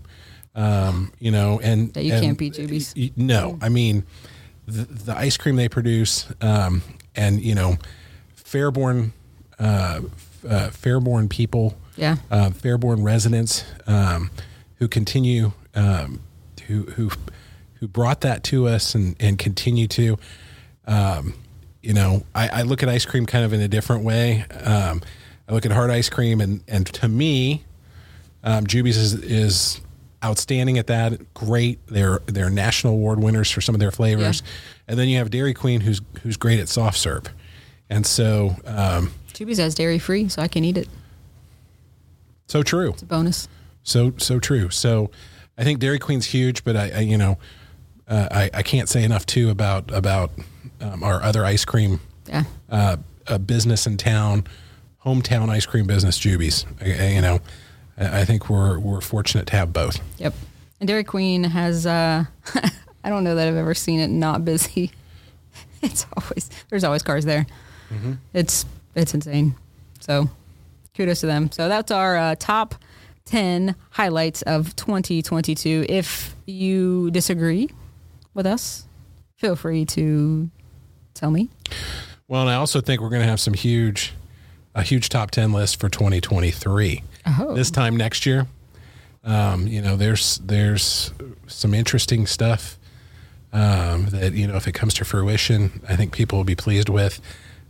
[0.55, 2.95] Um, you know, and That you and- can't beat Jubies.
[3.15, 4.05] No, I mean
[4.67, 6.81] the, the ice cream they produce, um,
[7.15, 7.77] and you know,
[8.35, 9.11] Fairborn,
[9.59, 10.01] uh,
[10.47, 12.17] uh, Fairborn people, Yeah.
[12.29, 14.29] uh, Fairborn residents um,
[14.75, 16.19] who continue, um,
[16.67, 17.09] who who
[17.75, 20.17] who brought that to us and and continue to.
[20.85, 21.33] Um,
[21.81, 24.45] you know, I, I look at ice cream kind of in a different way.
[24.63, 25.01] Um,
[25.47, 27.63] I look at hard ice cream, and and to me,
[28.43, 29.81] um, Jubies is, is
[30.27, 31.33] outstanding at that.
[31.33, 34.51] Great, they're they're national award winners for some of their flavors, Yeah.
[34.89, 37.23] and then you have Dairy Queen, who's who's great at soft serve,
[37.89, 40.87] and so um, Jubies has dairy free, so I can eat it.
[42.47, 43.47] so true, It's a bonus.
[43.83, 44.69] so so true.
[44.69, 45.09] So
[45.57, 47.37] I think Dairy Queen's huge, but I, I you know
[48.07, 50.31] uh, I I can't say enough too about about
[50.81, 52.43] um, our other ice cream Yeah.
[52.69, 52.97] uh,
[53.27, 54.45] a business in town,
[55.05, 57.39] hometown ice cream business, I- you know,
[57.97, 59.99] I, think we're we're fortunate to have both.
[60.17, 60.33] Yep.
[60.79, 62.25] And Dairy Queen has, uh,
[63.03, 64.91] I don't know that I've ever seen it not busy.
[65.79, 67.45] It's always, there's always cars there.
[68.33, 69.55] It's, it's insane.
[69.99, 70.27] So
[70.95, 71.51] kudos to them.
[71.51, 72.73] So that's our uh, top
[73.25, 75.85] 10 highlights of 2022.
[75.87, 77.69] If you disagree
[78.33, 78.87] with us,
[79.35, 80.49] feel free to
[81.13, 81.49] tell me.
[82.27, 84.13] Well, and I also think we're going to have some huge,
[84.73, 87.03] a huge top ten list for 2023.
[87.27, 87.53] Oh.
[87.55, 88.47] This time next year,
[89.23, 91.11] um, you know, there's there's
[91.47, 92.77] some interesting stuff
[93.53, 96.89] um, that you know if it comes to fruition, I think people will be pleased
[96.89, 97.19] with.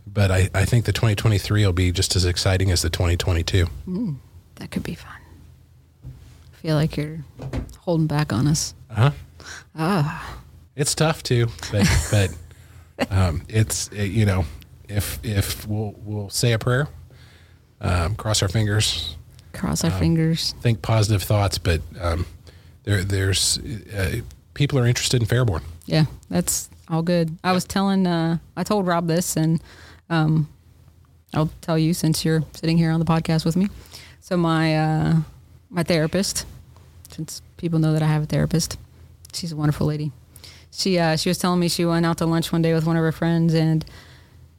[0.06, 3.66] But I, I think the 2023 will be just as exciting as the 2022.
[4.56, 5.12] That could be fun.
[6.04, 7.18] I feel like you're
[7.78, 8.74] holding back on us.
[8.90, 9.10] Uh huh.
[10.76, 14.44] It's tough too, but but um, it's it, you know
[14.88, 16.88] if if we'll we'll say a prayer,
[17.80, 19.16] um, cross our fingers,
[19.58, 20.54] Cross our fingers.
[20.60, 22.26] think positive thoughts, but um,
[22.84, 23.58] there there's
[23.96, 24.20] uh,
[24.54, 25.62] people are interested in Fairborn.
[25.86, 27.36] Yeah, that's all good.
[27.44, 29.60] I was telling, uh, I told Rob this, and
[30.10, 30.48] um,
[31.34, 33.68] I'll tell you since you're sitting here on the podcast with me.
[34.20, 35.16] So my uh,
[35.70, 36.46] my therapist,
[37.10, 38.78] since people know that I have a therapist,
[39.32, 40.12] she's a wonderful lady.
[40.70, 42.96] She uh, she was telling me she went out to lunch one day with one
[42.96, 43.84] of her friends, and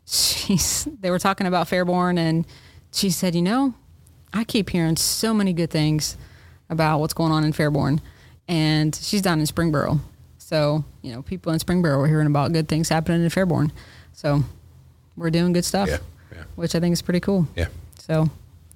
[0.06, 2.45] she's they were talking about Fairborn, and
[2.91, 3.74] she said, you know,
[4.34, 6.18] I keep hearing so many good things
[6.70, 8.00] about what's going on in Fairborn,
[8.48, 10.00] and she's down in Springboro.
[10.38, 13.72] So, you know, people in Springboro are hearing about good things happening in Fairborn.
[14.14, 14.44] So,
[15.16, 15.98] we're doing good stuff, Yeah,
[16.34, 16.44] yeah.
[16.56, 17.48] which I think is pretty cool.
[17.56, 17.68] Yeah.
[18.00, 18.30] So,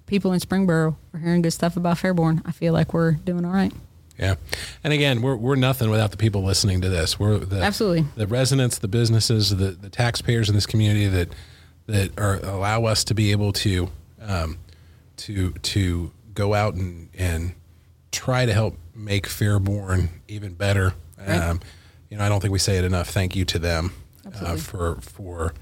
[0.05, 2.41] people in Springboro are hearing good stuff about Fairborn.
[2.45, 3.73] I feel like we're doing all right.
[4.19, 4.35] Yeah.
[4.83, 7.19] And again, we're, we're nothing without the people listening to this.
[7.19, 8.05] We're the, Absolutely.
[8.15, 11.29] the residents, the businesses, the, the taxpayers in this community that,
[11.87, 13.89] that are allow us to be able to,
[14.21, 14.59] um,
[15.17, 17.53] to, to go out and, and
[18.11, 20.93] try to help make Fairborn even better.
[21.17, 21.29] Right.
[21.29, 21.59] Um,
[22.09, 23.09] you know, I don't think we say it enough.
[23.09, 23.93] Thank you to them
[24.41, 25.53] uh, for, for,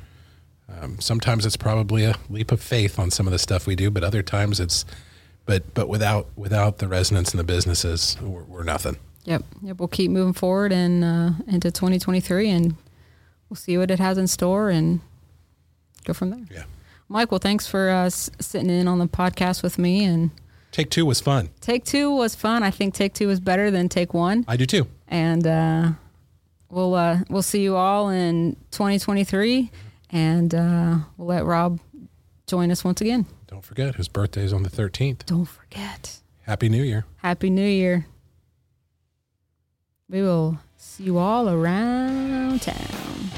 [0.69, 3.89] um, sometimes it's probably a leap of faith on some of the stuff we do,
[3.89, 4.85] but other times it's,
[5.45, 8.97] but, but without, without the residents and the businesses, we're, we're nothing.
[9.25, 9.43] Yep.
[9.63, 9.79] Yep.
[9.79, 12.75] We'll keep moving forward and uh, into 2023 and
[13.49, 15.01] we'll see what it has in store and
[16.05, 16.45] go from there.
[16.51, 16.63] Yeah.
[17.11, 20.05] Michael, thanks for uh, sitting in on the podcast with me.
[20.05, 20.31] And
[20.71, 21.49] Take two was fun.
[21.59, 22.63] take two was fun.
[22.63, 24.45] I think take two was better than take one.
[24.47, 24.87] I do too.
[25.09, 25.91] And uh,
[26.69, 29.69] we'll uh, we'll see you all in 2023,
[30.11, 31.81] and uh, we'll let Rob
[32.47, 33.25] join us once again.
[33.47, 35.25] Don't forget his birthday is on the 13th.
[35.25, 36.21] Don't forget.
[36.43, 37.03] Happy New Year.
[37.17, 38.05] Happy New Year.
[40.07, 43.31] We will see you all around town.